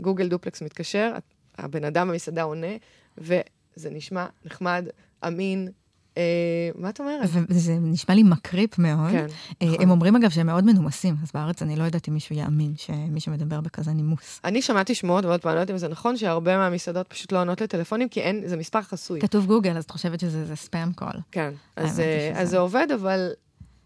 גוגל 0.00 0.28
דופלקס 0.28 0.62
מתקשר, 0.62 1.12
הבן 1.58 1.84
אדם 1.84 2.08
במסעדה 2.08 2.42
עונה, 2.42 2.76
וזה 3.18 3.90
נשמע 3.90 4.26
נחמד, 4.44 4.84
אמין, 5.26 5.68
אה, 6.16 6.70
מה 6.74 6.90
את 6.90 7.00
אומרת? 7.00 7.30
וזה 7.48 7.76
נשמע 7.80 8.14
לי 8.14 8.22
מקריפ 8.22 8.78
מאוד. 8.78 9.10
כן, 9.10 9.26
אה, 9.62 9.66
נכון. 9.66 9.82
הם 9.82 9.90
אומרים 9.90 10.16
אגב 10.16 10.30
שהם 10.30 10.46
מאוד 10.46 10.64
מנומסים, 10.64 11.16
אז 11.22 11.30
בארץ 11.34 11.62
אני 11.62 11.76
לא 11.76 11.84
יודעת 11.84 12.08
אם 12.08 12.14
מישהו 12.14 12.36
יאמין 12.36 12.74
שמי 12.76 13.20
שמדבר 13.20 13.60
בכזה 13.60 13.92
נימוס. 13.92 14.40
אני 14.44 14.62
שמעתי 14.62 14.94
שמועות, 14.94 15.24
ועוד 15.24 15.40
פעם, 15.40 15.50
אני 15.50 15.56
לא 15.56 15.60
יודעת 15.60 15.74
אם 15.74 15.78
זה 15.78 15.88
נכון, 15.88 16.16
שהרבה 16.16 16.56
מהמסעדות 16.56 17.08
פשוט 17.08 17.32
לא 17.32 17.40
עונות 17.40 17.60
לטלפונים, 17.60 18.08
כי 18.08 18.20
אין, 18.20 18.42
זה 18.46 18.56
מספר 18.56 18.82
חסוי. 18.82 19.20
כתוב 19.20 19.46
גוגל, 19.46 19.76
אז 19.76 19.84
את 19.84 19.90
חושבת 19.90 20.20
שזה 20.20 20.56
spam 20.56 20.92
call. 20.92 21.20
כן, 21.30 21.52
אז, 21.76 22.00
אה, 22.00 22.32
אז 22.34 22.50
זה 22.50 22.58
עובד, 22.58 22.86
אבל 22.94 23.30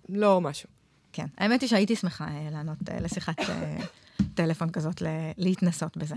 לא 0.08 0.40
משהו. 0.40 0.68
כן, 1.12 1.26
האמת 1.38 1.60
היא 1.60 1.68
שהייתי 1.68 1.96
שמחה 1.96 2.26
לענות 2.52 2.78
לשיחת 3.00 3.36
טלפון 4.34 4.70
כזאת, 4.70 5.02
להתנסות 5.36 5.96
בזה. 5.96 6.14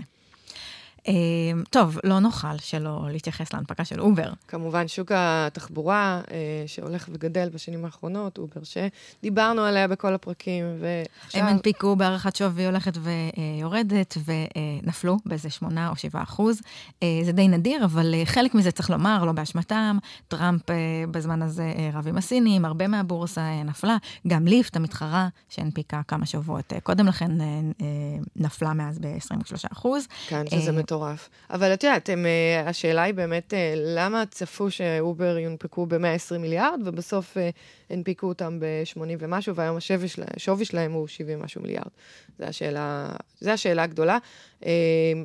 אמ, 1.08 1.62
טוב, 1.70 1.98
לא 2.04 2.18
נוכל 2.18 2.58
שלא 2.58 3.06
להתייחס 3.10 3.52
להנפקה 3.52 3.84
של 3.84 4.00
אובר. 4.00 4.30
כמובן, 4.48 4.88
שוק 4.88 5.12
התחבורה 5.14 6.20
אה, 6.30 6.36
שהולך 6.66 7.08
וגדל 7.12 7.48
בשנים 7.48 7.84
האחרונות, 7.84 8.38
אובר, 8.38 8.60
שדיברנו 8.64 9.62
עליה 9.62 9.88
בכל 9.88 10.14
הפרקים, 10.14 10.64
ועכשיו... 10.80 11.40
הם 11.40 11.46
הנפיקו 11.46 11.96
בהערכת 11.96 12.36
שווי 12.36 12.66
הולכת 12.66 12.92
ויורדת, 12.96 14.16
ונפלו 14.24 15.16
באיזה 15.26 15.50
8 15.50 15.88
או 15.88 15.96
7 15.96 16.22
אחוז. 16.22 16.60
אה, 17.02 17.20
זה 17.24 17.32
די 17.32 17.48
נדיר, 17.48 17.84
אבל 17.84 18.14
אה, 18.14 18.26
חלק 18.26 18.54
מזה 18.54 18.70
צריך 18.70 18.90
לומר, 18.90 19.24
לא 19.24 19.32
באשמתם. 19.32 19.98
טראמפ 20.28 20.62
בזמן 21.10 21.42
הזה 21.42 21.72
רב 21.92 22.08
עם 22.08 22.18
הסינים, 22.18 22.64
הרבה 22.64 22.88
מהבורסה 22.88 23.62
נפלה. 23.64 23.96
גם 24.26 24.46
ליפט, 24.46 24.76
המתחרה, 24.76 25.28
שהנפיקה 25.48 26.00
כמה 26.08 26.26
שבועות 26.26 26.72
קודם 26.82 27.06
לכן, 27.06 27.30
נפלה 28.36 28.72
מאז 28.72 28.98
ב-23 28.98 29.72
אחוז. 29.72 30.06
כן, 30.28 30.44
שזה 30.50 30.72
מטורף. 30.72 30.97
אבל 31.50 31.74
את 31.74 31.84
יודעת, 31.84 32.08
uh, 32.08 32.12
השאלה 32.68 33.02
היא 33.02 33.14
באמת, 33.14 33.52
uh, 33.52 33.56
למה 33.76 34.26
צפו 34.30 34.70
שאובר 34.70 35.38
יונפקו 35.38 35.86
ב-120 35.86 36.38
מיליארד, 36.38 36.80
ובסוף 36.84 37.36
uh, 37.36 37.40
הנפיקו 37.90 38.26
אותם 38.26 38.60
ב-80 38.60 39.00
ומשהו, 39.18 39.54
והיום 39.54 39.76
השווי 39.76 40.08
שלה, 40.08 40.26
שלהם 40.64 40.92
הוא 40.92 41.08
70 41.08 41.42
משהו 41.42 41.62
מיליארד. 41.62 41.90
זו 42.38 42.44
השאלה, 42.44 43.08
זו 43.40 43.50
השאלה 43.50 43.82
הגדולה. 43.82 44.18
אמ, 44.62 44.68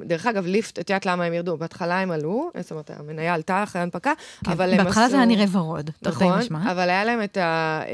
דרך 0.06 0.26
אגב, 0.26 0.46
ליפט, 0.46 0.80
את 0.80 0.90
יודעת 0.90 1.06
למה 1.06 1.24
הם 1.24 1.34
ירדו? 1.34 1.58
בהתחלה 1.58 2.00
הם 2.00 2.12
עלו, 2.12 2.52
זאת 2.60 2.72
אומרת, 2.72 2.92
המניה 2.92 3.34
עלתה 3.34 3.64
אחרי 3.64 3.80
ההנפקה, 3.80 4.14
כן, 4.46 4.52
אבל 4.52 4.74
הם 4.74 4.80
עשו... 4.80 4.86
בהתחלה 4.86 5.10
זה 5.10 5.16
היה 5.16 5.26
נראה 5.26 5.46
ורוד, 5.52 5.90
נכון, 6.02 6.40
משמע. 6.40 6.72
אבל 6.72 6.90
היה 6.90 7.06
להם 7.06 7.24
את 7.24 7.38
ה... 7.38 7.42
אה, 7.42 7.86
אה, 7.88 7.94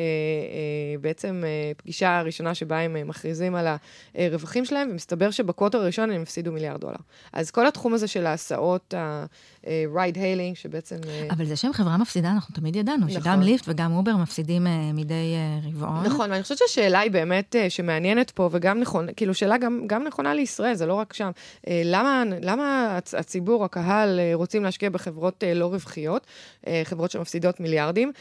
בעצם 1.02 1.44
אה, 1.46 1.72
פגישה 1.78 2.20
הראשונה 2.20 2.56
שבה 2.56 2.80
הם 2.80 3.08
מכריזים 3.08 3.56
על 3.56 3.68
הרווחים 4.16 4.66
שלהם, 4.66 4.90
ומסתבר 4.92 5.32
שבקוטר 5.32 5.78
הראשון 5.78 6.12
הם 6.12 6.22
הפסידו 6.22 6.52
מיליארד 6.52 6.82
דולר. 6.82 7.00
אז 7.34 7.52
כל 7.52 7.68
התחום 7.68 7.94
הזה 7.94 8.08
של 8.08 8.26
ההסעות, 8.26 8.94
ה-ride 8.94 10.16
hailing, 10.16 10.56
שבעצם... 10.56 10.98
אבל 11.32 11.46
זה 11.46 11.56
שהם 11.56 11.74
חברה 11.74 11.98
מפסידה, 11.98 12.32
אנחנו 12.32 12.56
תמיד 12.56 12.76
ידענו, 12.76 13.06
נכון. 13.06 13.22
שגם 13.22 13.42
ליפט 13.42 13.66
וגם 13.68 13.94
אובר 13.94 14.18
מפסידים 14.18 14.59
מדי 14.94 15.36
רבעון. 15.68 16.04
נכון, 16.06 16.32
ואני 16.32 16.44
חושבת 16.44 16.58
שהשאלה 16.58 17.00
היא 17.00 17.12
באמת 17.12 17.56
שמעניינת 17.70 18.32
פה, 18.32 18.50
וגם 18.52 18.80
נכון, 18.80 19.08
כאילו, 19.16 19.34
שאלה 19.34 19.58
גם, 19.58 19.84
גם 19.88 20.04
נכונה 20.04 20.34
לישראל, 20.34 20.74
זה 20.74 20.86
לא 20.86 20.94
רק 20.94 21.14
שם. 21.14 21.32
אה, 21.68 21.82
למה, 21.86 22.24
למה 22.42 22.98
הציבור, 23.18 23.66
הקהל, 23.66 24.20
אה, 24.20 24.32
רוצים 24.34 24.64
להשקיע 24.64 24.90
בחברות 24.90 25.44
אה, 25.44 25.54
לא 25.54 25.66
רווחיות, 25.66 26.28
חברות 26.84 27.12
שמפסידות 27.12 27.60
מיליארדים? 27.60 28.12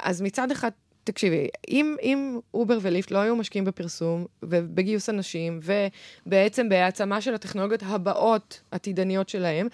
אז 0.00 0.22
מצד 0.22 0.50
אחד, 0.50 0.70
תקשיבי, 1.12 1.48
אם, 1.68 1.96
אם 2.02 2.40
אובר 2.54 2.78
וליפט 2.82 3.10
לא 3.10 3.18
היו 3.18 3.36
משקיעים 3.36 3.64
בפרסום 3.64 4.26
ובגיוס 4.42 5.08
אנשים, 5.08 5.60
ובעצם 6.26 6.68
בהעצמה 6.68 7.20
של 7.20 7.34
הטכנולוגיות 7.34 7.82
הבאות, 7.86 8.60
עתידניות 8.70 9.28
שלהם, 9.28 9.68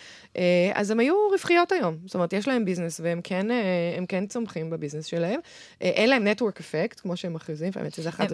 אז 0.75 0.91
הם 0.91 1.01
היו 1.01 1.15
רווחיות 1.33 1.73
היום. 1.73 1.97
זאת 2.07 2.15
אומרת, 2.15 2.33
יש 2.33 2.49
להם 2.49 2.65
ביזנס, 2.65 3.01
והם 3.01 3.21
כן, 3.25 3.47
כן 4.09 4.27
צומחים 4.27 4.71
בביזנס 4.71 5.07
שלהם. 5.07 5.41
אין 5.81 6.11
להם 6.11 6.27
נטוורק 6.27 6.61
אפקט, 6.61 7.01
כמו 7.01 7.17
שהם 7.17 7.33
מכריזים, 7.33 7.73
האמת 7.77 7.95
שזה 7.95 8.09
אחד... 8.09 8.27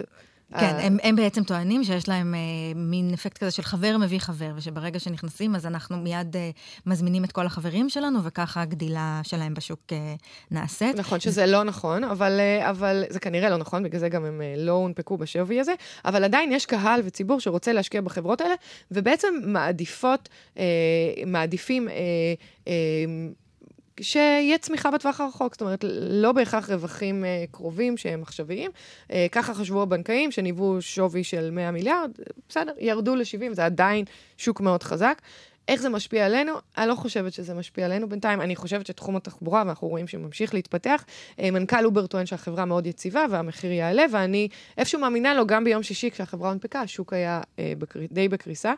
כן, 0.59 0.75
הם, 0.79 0.97
הם 1.03 1.15
בעצם 1.15 1.43
טוענים 1.43 1.83
שיש 1.83 2.09
להם 2.09 2.35
אה, 2.35 2.39
מין 2.75 3.13
אפקט 3.13 3.37
כזה 3.37 3.51
של 3.51 3.63
חבר 3.63 3.97
מביא 3.97 4.19
חבר, 4.19 4.51
ושברגע 4.55 4.99
שנכנסים, 4.99 5.55
אז 5.55 5.65
אנחנו 5.65 5.97
מיד 5.97 6.35
אה, 6.35 6.49
מזמינים 6.85 7.23
את 7.23 7.31
כל 7.31 7.45
החברים 7.45 7.89
שלנו, 7.89 8.23
וככה 8.23 8.61
הגדילה 8.61 9.21
שלהם 9.23 9.53
בשוק 9.53 9.79
אה, 9.91 10.15
נעשית. 10.51 10.95
נכון 10.95 11.19
שזה 11.19 11.45
לא 11.45 11.63
נכון, 11.63 12.03
אבל, 12.03 12.39
אה, 12.39 12.69
אבל 12.69 13.03
זה 13.09 13.19
כנראה 13.19 13.49
לא 13.49 13.57
נכון, 13.57 13.83
בגלל 13.83 13.99
זה 13.99 14.09
גם 14.09 14.25
הם 14.25 14.41
אה, 14.41 14.53
לא 14.57 14.71
הונפקו 14.71 15.17
בשווי 15.17 15.59
הזה, 15.59 15.73
אבל 16.05 16.23
עדיין 16.23 16.51
יש 16.51 16.65
קהל 16.65 17.01
וציבור 17.03 17.39
שרוצה 17.39 17.73
להשקיע 17.73 18.01
בחברות 18.01 18.41
האלה, 18.41 18.55
ובעצם 18.91 19.33
מעדיפות, 19.45 20.29
אה, 20.57 20.63
מעדיפים... 21.27 21.89
אה, 21.89 21.93
אה, 22.67 22.73
שיהיה 24.01 24.57
צמיחה 24.57 24.91
בטווח 24.91 25.21
הרחוק, 25.21 25.53
זאת 25.53 25.61
אומרת, 25.61 25.85
לא 25.99 26.31
בהכרח 26.31 26.69
רווחים 26.69 27.23
uh, 27.23 27.51
קרובים 27.51 27.97
שהם 27.97 28.21
עכשוויים. 28.21 28.71
Uh, 29.07 29.11
ככה 29.31 29.53
חשבו 29.53 29.81
הבנקאים, 29.81 30.31
שניבאו 30.31 30.81
שווי 30.81 31.23
של 31.23 31.49
100 31.51 31.71
מיליארד, 31.71 32.11
בסדר, 32.49 32.73
ירדו 32.79 33.15
ל-70, 33.15 33.53
זה 33.53 33.65
עדיין 33.65 34.05
שוק 34.37 34.61
מאוד 34.61 34.83
חזק. 34.83 35.21
איך 35.67 35.81
זה 35.81 35.89
משפיע 35.89 36.25
עלינו? 36.25 36.53
אני 36.77 36.87
לא 36.87 36.95
חושבת 36.95 37.33
שזה 37.33 37.53
משפיע 37.53 37.85
עלינו 37.85 38.09
בינתיים. 38.09 38.41
אני 38.41 38.55
חושבת 38.55 38.85
שתחום 38.85 39.15
התחבורה, 39.15 39.63
ואנחנו 39.65 39.87
רואים 39.87 40.07
שהוא 40.07 40.21
ממשיך 40.21 40.53
להתפתח, 40.53 41.05
אה, 41.39 41.51
מנכ"ל 41.51 41.85
אובר 41.85 42.07
טוען 42.07 42.25
שהחברה 42.25 42.65
מאוד 42.65 42.87
יציבה 42.87 43.25
והמחיר 43.29 43.71
יעלה, 43.71 44.03
ואני 44.11 44.47
איפשהו 44.77 44.99
מאמינה 44.99 45.33
לו, 45.33 45.47
גם 45.47 45.63
ביום 45.63 45.83
שישי 45.83 46.11
כשהחברה 46.11 46.49
הונפקה, 46.49 46.81
השוק 46.81 47.13
היה 47.13 47.41
אה, 47.59 47.73
בקר... 47.77 47.99
די 48.11 48.27
בקריסה. 48.27 48.73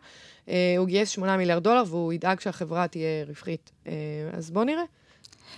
אה, 0.50 0.76
הוא 0.78 0.88
גייס 0.88 1.10
8 1.10 1.38
מיליארד 1.38 1.64
דולר 1.64 1.84
והוא 1.88 2.14
ידאג 2.14 2.40
שהחברה 2.40 2.88
תהיה 2.88 3.26
רווחית. 3.28 3.72
אה, 3.88 3.94
אז 4.34 4.52
בואו 4.52 4.66
נראה. 4.66 4.84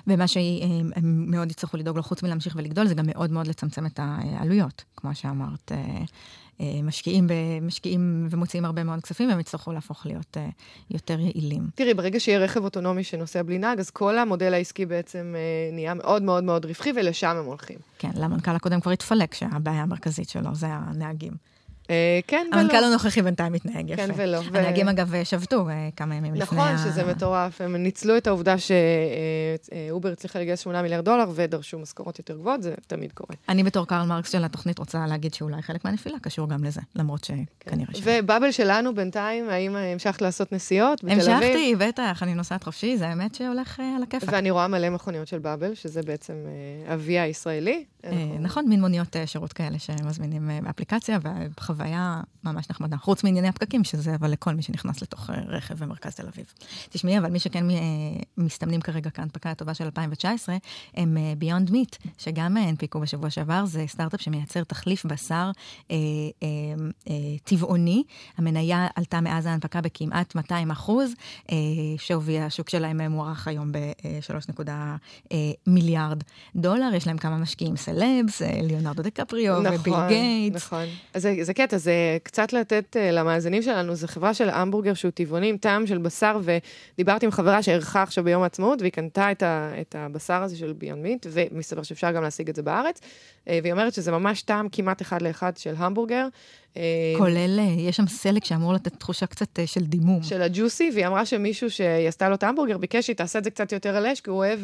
ומה 0.08 0.28
שהם 0.28 0.92
מאוד 1.32 1.52
יצטרכו 1.52 1.78
לדאוג 1.78 1.98
לו, 1.98 2.04
חוץ 2.04 2.24
מלהמשיך 2.24 2.56
ולגדול, 2.56 2.88
זה 2.88 2.94
גם 2.96 3.06
מאוד 3.08 3.32
מאוד 3.32 3.48
לצמצם 3.48 3.86
את 3.86 4.00
העלויות, 4.04 4.84
כמו 4.98 5.16
שאמרת. 5.16 5.72
אה, 5.72 6.04
אה, 6.62 6.82
משקיעים, 6.84 7.28
משקיעים 7.62 8.28
ומוציאים 8.30 8.66
הרבה 8.66 8.84
מאוד 8.84 9.02
כספים, 9.02 9.30
והם 9.30 9.40
יצטרכו 9.40 9.72
להפוך 9.72 10.06
להיות 10.06 10.38
אה, 10.38 10.48
יותר 10.92 11.20
יעילים. 11.20 11.68
תראי, 11.76 11.94
ברגע 11.94 12.20
שיהיה 12.20 12.40
רכב 12.40 12.64
אוטונומי 12.64 13.04
שנוסע 13.04 13.44
בלי 13.44 13.58
נהג, 13.58 13.80
אז 13.80 13.90
כל 13.90 14.18
המודל 14.18 14.54
העסקי 14.54 14.86
בעצם 14.86 15.36
נהיה 15.72 15.94
מאוד 15.94 16.24
מאוד 16.24 16.44
מאוד 16.44 16.66
רווחי, 16.66 16.92
ולשם 16.96 17.36
הם 17.40 17.46
הולכים. 17.46 17.78
כן, 18.00 18.12
למנכ"ל 18.16 18.52
הקודם 18.52 18.82
כבר 18.82 18.92
התפלק 18.92 19.34
שהבעיה 19.34 19.82
המרכזית 19.82 20.30
שלו 20.30 20.56
זה 20.56 20.68
הנהגים. 20.70 21.55
אה, 21.90 22.20
כן 22.28 22.48
ולא. 22.52 22.60
המנכ"ל 22.62 22.84
הנוכחי 22.84 23.22
בינתיים 23.22 23.54
מתנהג 23.54 23.90
יפה. 23.90 24.08
כן 24.08 24.10
ולא. 24.16 24.40
הנהגים, 24.54 24.88
אגב, 24.88 25.14
שבתו 25.24 25.70
אה, 25.70 25.90
כמה 25.96 26.16
ימים 26.16 26.36
לפני 26.36 26.62
ה... 26.62 26.74
נכון, 26.74 26.92
שזה 26.92 27.04
מטורף. 27.04 27.62
הם 27.62 27.76
ניצלו 27.76 28.18
את 28.18 28.28
העובדה 28.28 28.56
שאובר 28.58 30.12
הצליחה 30.12 30.40
לגייס 30.40 30.60
8 30.60 30.82
מיליארד 30.82 31.06
דולר 31.06 31.26
ודרשו 31.36 31.80
משכורות 31.80 32.20
יותר 32.20 32.38
גבוהות, 32.38 32.64
זה 32.64 32.74
תמיד 32.88 33.12
קורה. 33.12 33.36
אני 33.50 33.64
בתור 33.64 33.88
קרל 33.88 34.06
מרקס 34.06 34.32
של 34.32 34.44
התוכנית 34.44 34.80
רוצה 34.80 35.08
להגיד 35.08 35.34
שאולי 35.34 35.62
חלק 35.62 35.86
מהנפילה 35.86 36.20
קשור 36.20 36.50
גם 36.50 36.64
לזה, 36.64 36.82
למרות 36.96 37.24
שכנראה 37.24 37.94
ש... 37.94 38.02
ובאבל 38.04 38.52
שלנו 38.52 38.96
בינתיים, 38.96 39.50
האם 39.50 39.76
המשכת 39.76 40.22
לעשות 40.22 40.52
נסיעות 40.52 41.04
בתל 41.04 41.14
אביב? 41.14 41.30
המשכתי, 41.30 41.76
בטח, 41.76 42.24
אני 42.24 42.34
נוסעת 42.34 42.64
חופשי, 42.64 42.98
זה 42.98 43.08
האמת 43.08 43.36
שהולך 43.36 43.80
אה, 43.80 43.96
על 43.96 44.04
הכיפאק. 44.04 44.30
ואני 44.32 44.52
רואה 44.52 44.68
מלא 44.68 44.90
מכוניות 44.90 45.28
של 45.28 45.40
באבל, 45.40 45.74
שזה 45.74 46.02
בעצם 46.02 46.34
אביה 46.94 47.24
הישראלי. 47.24 47.86
נכון, 48.40 48.66
מין 48.70 48.82
מוניות 48.82 49.16
שירות 49.26 49.54
כאלה 49.54 49.80
שמזמינים 49.80 50.50
באפליקציה, 50.64 51.20
וחוויה 51.58 52.22
ממש 52.44 52.70
נחמדה. 52.70 52.98
חוץ 52.98 53.24
מענייני 53.24 53.48
הפקקים, 53.48 53.84
שזה 53.84 54.16
אבל 54.16 54.32
לכל 54.32 54.56
מי 54.56 54.62
שנכנס 54.62 55.02
לתוך 55.02 55.30
רכב 55.48 55.84
במרכז 55.84 56.16
תל 56.16 56.28
אביב. 56.28 56.46
תשמעי, 56.90 57.18
אבל 57.18 57.30
מי 57.30 57.40
שכן 57.40 57.66
מסתמנים 58.38 58.82
כרגע 58.82 59.10
כהנפקה 59.10 59.52
הטובה 59.52 59.74
של 59.74 59.84
2019, 59.86 60.56
הם 60.96 61.18
ביונד 61.38 61.72
מיט, 61.72 61.96
שגם 62.18 62.58
הנפיקו 62.58 63.00
בשבוע 63.00 63.30
שעבר, 63.30 63.66
זה 63.66 63.84
סטארט-אפ 63.88 64.22
שמייצר 64.22 64.64
תחליף 64.64 65.06
בשר 65.06 65.52
אה, 65.92 65.96
אה, 66.44 66.48
אה, 67.10 67.14
טבעוני. 67.44 68.04
המניה 68.38 68.88
עלתה 68.96 69.22
מאז 69.22 69.46
ההנפקה 69.46 69.82
בכמעט 69.82 70.36
200 70.36 70.72
אחוז, 70.72 71.12
אה, 71.52 71.56
שווי 71.98 72.40
השוק 72.40 72.70
שלהם 72.70 73.02
מוערך 73.12 73.48
היום 73.48 73.72
ב-3.1 73.72 74.70
אה, 75.32 75.52
מיליארד 75.68 76.24
דולר. 76.56 76.92
יש 76.94 77.08
להם 77.08 77.18
כמה 77.18 77.38
משקיעים 77.38 77.76
סלבס, 77.96 78.42
ליאונרדו 78.42 79.02
דקפריו 79.04 79.60
נכון, 79.62 79.76
וביל 79.76 80.08
גייטס. 80.08 80.56
נכון, 80.56 80.86
אז 81.14 81.22
זה, 81.22 81.36
זה 81.42 81.54
קטע, 81.54 81.78
זה 81.78 82.18
קצת 82.24 82.54
לתת 82.54 82.96
uh, 82.96 83.12
למאזינים 83.12 83.62
שלנו, 83.62 83.96
זו 83.96 84.08
חברה 84.08 84.34
של 84.34 84.50
המבורגר 84.50 84.94
שהוא 84.94 85.12
טבעוני 85.12 85.50
עם 85.50 85.58
טעם 85.58 85.88
של 85.88 85.98
בשר, 85.98 86.40
ודיברתי 86.44 87.26
עם 87.26 87.32
חברה 87.32 87.64
שערכה 87.64 88.02
עכשיו 88.02 88.24
ביום 88.24 88.44
העצמאות, 88.44 88.82
והיא 88.82 88.92
קנתה 88.92 89.32
את, 89.32 89.44
ה, 89.44 89.72
את 89.82 89.96
הבשר 89.98 90.44
הזה 90.44 90.58
של 90.58 90.74
ביון 90.74 91.02
מיט, 91.02 91.28
ומסתבר 91.30 91.84
שאפשר 91.84 92.12
גם 92.12 92.24
להשיג 92.24 92.50
את 92.50 92.56
זה 92.56 92.64
בארץ, 92.64 93.00
uh, 93.00 93.50
והיא 93.62 93.72
אומרת 93.72 93.94
שזה 93.94 94.12
ממש 94.12 94.42
טעם 94.42 94.70
כמעט 94.72 95.02
אחד 95.02 95.22
לאחד 95.22 95.58
של 95.58 95.74
המבורגר. 95.78 96.28
אה, 96.78 96.82
כולל, 97.18 97.60
יש 97.78 97.98
שם 97.98 98.08
סלק 98.08 98.46
שאמור 98.46 98.74
לתת 98.74 99.00
תחושה 99.00 99.26
קצת 99.26 99.60
של 99.66 99.82
דימום. 99.82 100.24
של 100.24 100.42
הג'וסי, 100.42 100.92
והיא 100.94 101.08
אמרה 101.08 101.26
שמישהו 101.26 101.72
שהיא 101.72 102.08
עשתה 102.08 102.30
לו 102.30 102.36
את 102.36 102.44
ההמבורגר 102.44 102.78
ביקש 102.78 103.06
שהיא 103.06 103.16
תעשה 103.16 103.40
את 103.40 103.44
זה 103.44 103.50
קצת 103.50 103.72
יותר 103.72 103.96
על 103.96 104.06
אש, 104.06 104.22
כי 104.22 104.30
הוא 104.30 104.38
אוהב 104.38 104.60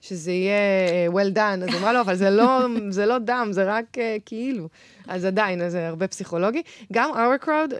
שזה 0.00 0.32
יהיה 0.32 1.10
well 1.10 1.36
done. 1.36 1.64
אז 1.68 1.74
אמרה 1.78 1.92
לו, 1.92 2.00
אבל 2.00 2.14
זה 2.14 2.30
לא, 2.30 2.58
זה 2.90 3.06
לא 3.06 3.18
דם, 3.18 3.48
זה 3.50 3.64
רק 3.64 3.96
כאילו. 4.26 4.68
אז 5.08 5.24
עדיין, 5.24 5.68
זה 5.68 5.88
הרבה 5.88 6.08
פסיכולוגי. 6.08 6.62
גם 6.92 7.10
our 7.10 7.44
crowd, 7.44 7.74
אה, 7.74 7.78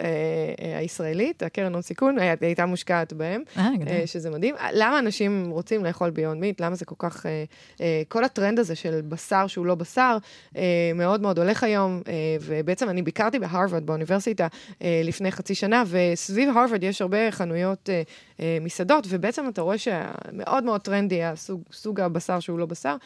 אה, 0.61 0.79
הישראלית, 0.79 1.43
הקרן 1.43 1.73
הון 1.73 1.83
סיכון, 1.83 2.19
היה, 2.19 2.35
הייתה 2.41 2.67
מושקעת 2.67 3.13
בהם, 3.13 3.43
אה, 3.59 3.69
אה, 3.87 4.03
שזה 4.07 4.31
מדהים. 4.31 4.55
למה 4.73 4.99
אנשים 4.99 5.51
רוצים 5.51 5.85
לאכול 5.85 6.11
ביונד 6.11 6.41
מיט? 6.41 6.61
למה 6.61 6.75
זה 6.75 6.85
כל 6.85 6.95
כך... 6.99 7.27
אה, 7.27 7.45
אה, 7.81 8.03
כל 8.09 8.25
הטרנד 8.25 8.59
הזה 8.59 8.75
של 8.75 9.01
בשר 9.09 9.47
שהוא 9.47 9.67
לא 9.67 9.75
בשר, 9.75 10.17
אה, 10.57 10.63
מאוד 10.95 11.23
מאוד 11.23 11.39
הולך 11.39 11.65
היום, 11.65 12.03
אה, 12.09 12.13
ובעצם 12.41 12.89
אני 12.89 13.03
ביקרתי 13.03 13.39
בהרווארד, 13.39 13.87
באוניברסיטה, 13.87 14.47
אה, 14.83 15.01
לפני 15.05 15.33
חצי 15.33 15.55
שנה, 15.55 15.83
וסביב 15.87 16.49
הרווארד 16.49 16.85
יש 16.85 17.03
הרבה 17.03 17.31
חנויות 17.31 17.91
אה, 17.91 18.03
אה, 18.41 18.59
מסעדות, 18.61 19.07
ובעצם 19.09 19.49
אתה 19.49 19.63
רואה 19.63 19.77
שמאוד 19.79 20.65
מאוד 20.65 20.81
טרנדי 20.81 21.25
הסוג, 21.25 21.63
סוג 21.73 22.01
הבשר 22.01 22.41
שהוא 22.41 22.59
לא 22.59 22.67
בשר. 22.67 22.97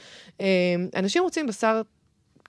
אה, 0.40 0.46
אנשים 0.96 1.22
רוצים 1.22 1.46
בשר 1.46 1.82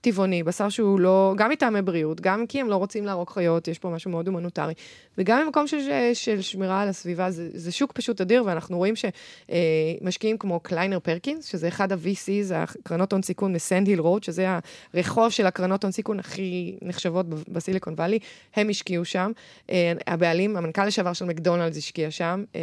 טבעוני, 0.00 0.42
בשר 0.42 0.68
שהוא 0.68 1.00
לא, 1.00 1.34
גם 1.36 1.50
מטעמי 1.50 1.82
בריאות, 1.82 2.20
גם 2.20 2.46
כי 2.46 2.60
הם 2.60 2.68
לא 2.68 2.76
רוצים 2.76 3.06
להרוג 3.06 3.30
חיות, 3.30 3.68
יש 3.68 3.78
פה 3.78 3.88
משהו 3.90 4.10
מאוד 4.10 4.28
הומניטרי, 4.28 4.74
וגם 5.18 5.42
במקום 5.46 5.66
של, 5.66 6.10
של 6.14 6.40
שמירה 6.40 6.82
על 6.82 6.88
הסביבה, 6.88 7.30
זה, 7.30 7.48
זה 7.52 7.72
שוק 7.72 7.92
פשוט 7.92 8.20
אדיר, 8.20 8.44
ואנחנו 8.46 8.76
רואים 8.76 8.94
שמשקיעים 8.96 10.38
כמו 10.38 10.60
קליינר 10.60 10.98
פרקינס, 10.98 11.44
שזה 11.44 11.68
אחד 11.68 11.92
ה-VCs, 11.92 12.54
הקרנות 12.54 13.12
הון 13.12 13.22
סיכון 13.22 13.52
מסנד 13.52 13.86
היל 13.86 14.00
רוד, 14.00 14.24
שזה 14.24 14.46
הרחוב 14.94 15.30
של 15.30 15.46
הקרנות 15.46 15.84
הון 15.84 15.92
סיכון 15.92 16.20
הכי 16.20 16.76
נחשבות 16.82 17.26
בסיליקון 17.28 17.94
וואלי, 17.94 18.18
הם 18.56 18.68
השקיעו 18.68 19.04
שם. 19.04 19.32
אה, 19.70 19.92
הבעלים, 20.06 20.56
המנכ"ל 20.56 20.86
לשעבר 20.86 21.12
של 21.12 21.24
מקדונלדס 21.24 21.76
השקיע 21.76 22.10
שם. 22.10 22.44
אה, 22.54 22.60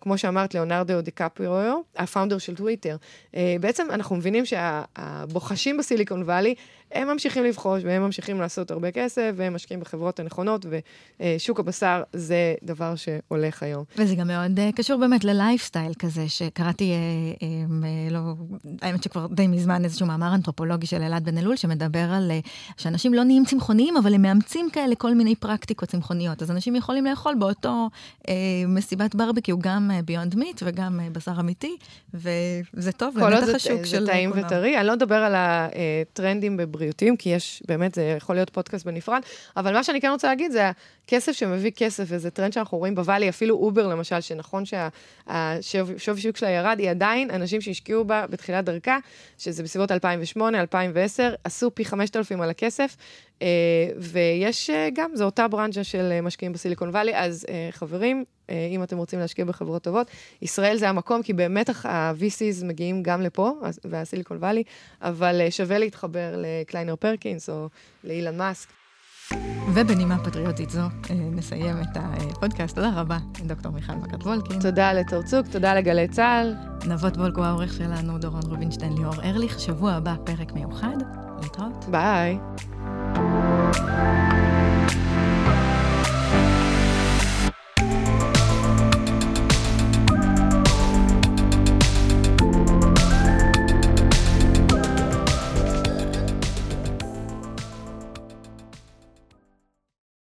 כמו 0.00 0.18
שאמרת, 0.18 0.54
ליאונרדו 0.54 1.00
דיקפריו, 1.00 1.80
הפאונדר 1.96 2.38
של 2.38 2.54
טוויטר. 2.54 2.96
אה, 3.36 3.56
בעצם 3.60 3.86
אנחנו 3.90 4.16
מבינים 4.16 4.44
שהבוחשים 4.44 5.76
בסיליקון 5.76 6.22
וואלי, 6.22 6.54
הם 6.92 7.08
ממשיכים 7.08 7.44
לבחוש 7.44 7.82
והם 7.84 8.02
ממשיכים 8.02 8.40
לעשות 8.40 8.70
הרבה 8.70 8.90
כסף, 8.90 9.32
והם 9.36 9.54
משקיעים 9.54 9.80
בחברות 9.80 10.20
הנכונות, 10.20 10.66
ושוק 11.20 11.60
הבשר 11.72 12.02
זה 12.12 12.54
דבר 12.62 12.94
שהולך 12.94 13.62
היום. 13.62 13.84
וזה 13.96 14.14
גם 14.14 14.26
מאוד 14.26 14.58
uh, 14.58 14.76
קשור 14.76 15.00
באמת 15.00 15.24
ללייפסטייל 15.24 15.94
כזה, 15.94 16.28
שקראתי, 16.28 16.92
uh, 16.92 17.40
um, 17.40 17.84
לא, 18.10 18.20
האמת 18.82 19.02
שכבר 19.02 19.26
די 19.26 19.46
מזמן 19.46 19.84
איזשהו 19.84 20.06
מאמר 20.06 20.34
אנתרופולוגי 20.34 20.86
של 20.86 21.02
אלעד 21.02 21.24
בן 21.24 21.38
אלול, 21.38 21.56
שמדבר 21.56 22.12
על 22.12 22.30
אה, 22.44 22.48
שאנשים 22.76 23.14
לא 23.14 23.24
נהיים 23.24 23.44
צמחוניים, 23.44 23.96
אבל 23.96 24.14
הם 24.14 24.22
מאמצים 24.22 24.70
כאלה 24.72 24.94
כל 24.94 25.14
מיני 25.14 25.34
פרקטיקות 25.34 25.88
צמחוניות. 25.88 26.42
אז 26.42 26.50
אנשים 26.50 26.76
יכולים 26.76 27.04
לאכול 27.04 27.34
באותו 27.34 27.88
אה, 28.20 28.30
מסיבת 28.68 29.14
ברבקיו 29.14 29.58
גם 29.58 29.90
ביונד 30.04 30.34
uh, 30.34 30.38
מיט 30.38 30.62
וגם 30.64 31.00
uh, 31.00 31.12
בשר 31.12 31.40
אמיתי, 31.40 31.76
וזה 32.14 32.92
טוב 32.96 33.18
לנתח 33.18 33.54
השוק 33.54 33.84
של... 33.84 33.90
כל 33.90 33.98
עוד 33.98 34.06
זה 34.06 34.12
טעים 34.12 34.30
וטרי. 34.34 34.78
אני 34.78 34.86
לא 34.86 34.92
אדבר 34.92 35.14
על 35.14 35.34
הטרנדים 35.36 36.56
בבריאות. 36.56 36.82
בריאותיים, 36.82 37.16
כי 37.16 37.28
יש, 37.28 37.62
באמת, 37.68 37.94
זה 37.94 38.14
יכול 38.16 38.34
להיות 38.34 38.50
פודקאסט 38.50 38.86
בנפרד, 38.86 39.20
אבל 39.56 39.72
מה 39.72 39.84
שאני 39.84 40.00
כן 40.00 40.10
רוצה 40.10 40.28
להגיד 40.28 40.52
זה 40.52 40.70
הכסף 41.04 41.32
שמביא 41.32 41.70
כסף, 41.70 42.04
וזה 42.06 42.30
טרנד 42.30 42.52
שאנחנו 42.52 42.78
רואים 42.78 42.94
בוואלי, 42.94 43.28
אפילו 43.28 43.56
אובר 43.56 43.86
למשל, 43.86 44.20
שנכון 44.20 44.64
שהשווי 45.60 46.20
שוק 46.20 46.36
שלה 46.36 46.50
ירד, 46.50 46.76
היא 46.78 46.90
עדיין, 46.90 47.30
אנשים 47.30 47.60
שהשקיעו 47.60 48.04
בה 48.04 48.26
בתחילת 48.26 48.64
דרכה, 48.64 48.98
שזה 49.38 49.62
בסביבות 49.62 49.92
2008, 49.92 50.60
2010, 50.60 51.34
עשו 51.44 51.74
פי 51.74 51.84
5,000 51.84 52.40
על 52.40 52.50
הכסף, 52.50 52.96
אה, 53.42 53.48
ויש 53.98 54.70
אה, 54.70 54.88
גם, 54.94 55.10
זו 55.14 55.24
אותה 55.24 55.48
ברנז'ה 55.48 55.84
של 55.84 56.08
אה, 56.12 56.20
משקיעים 56.20 56.52
בסיליקון 56.52 56.88
וואלי, 56.88 57.16
אז 57.16 57.46
חברים, 57.70 58.24
אם 58.48 58.82
אתם 58.82 58.96
רוצים 58.96 59.18
להשקיע 59.18 59.44
בחברות 59.44 59.82
טובות, 59.82 60.10
ישראל 60.42 60.76
זה 60.76 60.88
המקום, 60.88 61.22
כי 61.22 61.32
באמת 61.32 61.70
ה-VCs 61.84 62.64
מגיעים 62.64 63.02
גם 63.02 63.22
לפה, 63.22 63.52
והסיליקון 63.84 64.36
וואלי, 64.36 64.62
אבל 65.00 65.40
שווה 65.50 65.78
להתחבר 65.78 66.34
לקליינר 66.36 66.96
פרקינס 66.96 67.48
או 67.50 67.68
לאילן 68.04 68.36
מאסק. 68.36 68.81
ובנימה 69.74 70.18
פטריוטית 70.18 70.70
זו, 70.70 70.82
נסיים 71.10 71.76
את 71.80 71.96
הפודקאסט. 71.96 72.74
תודה 72.74 72.90
רבה, 72.94 73.18
דוקטור 73.46 73.72
מיכל 73.72 73.92
מכת 73.92 74.22
וולקין. 74.22 74.60
תודה 74.60 74.92
לתור 74.92 75.22
צוק, 75.22 75.46
תודה 75.46 75.74
לגלי 75.74 76.08
צה"ל. 76.08 76.54
נבות 76.88 77.16
וולקו 77.16 77.44
העורך 77.44 77.72
שלנו, 77.72 78.18
דורון 78.18 78.42
רובינשטיין, 78.48 78.92
ליאור 78.92 79.14
ארליך. 79.24 79.60
שבוע 79.60 79.92
הבא, 79.92 80.14
פרק 80.24 80.52
מיוחד. 80.52 80.96
להתראות. 81.42 81.84
ביי. 81.90 82.38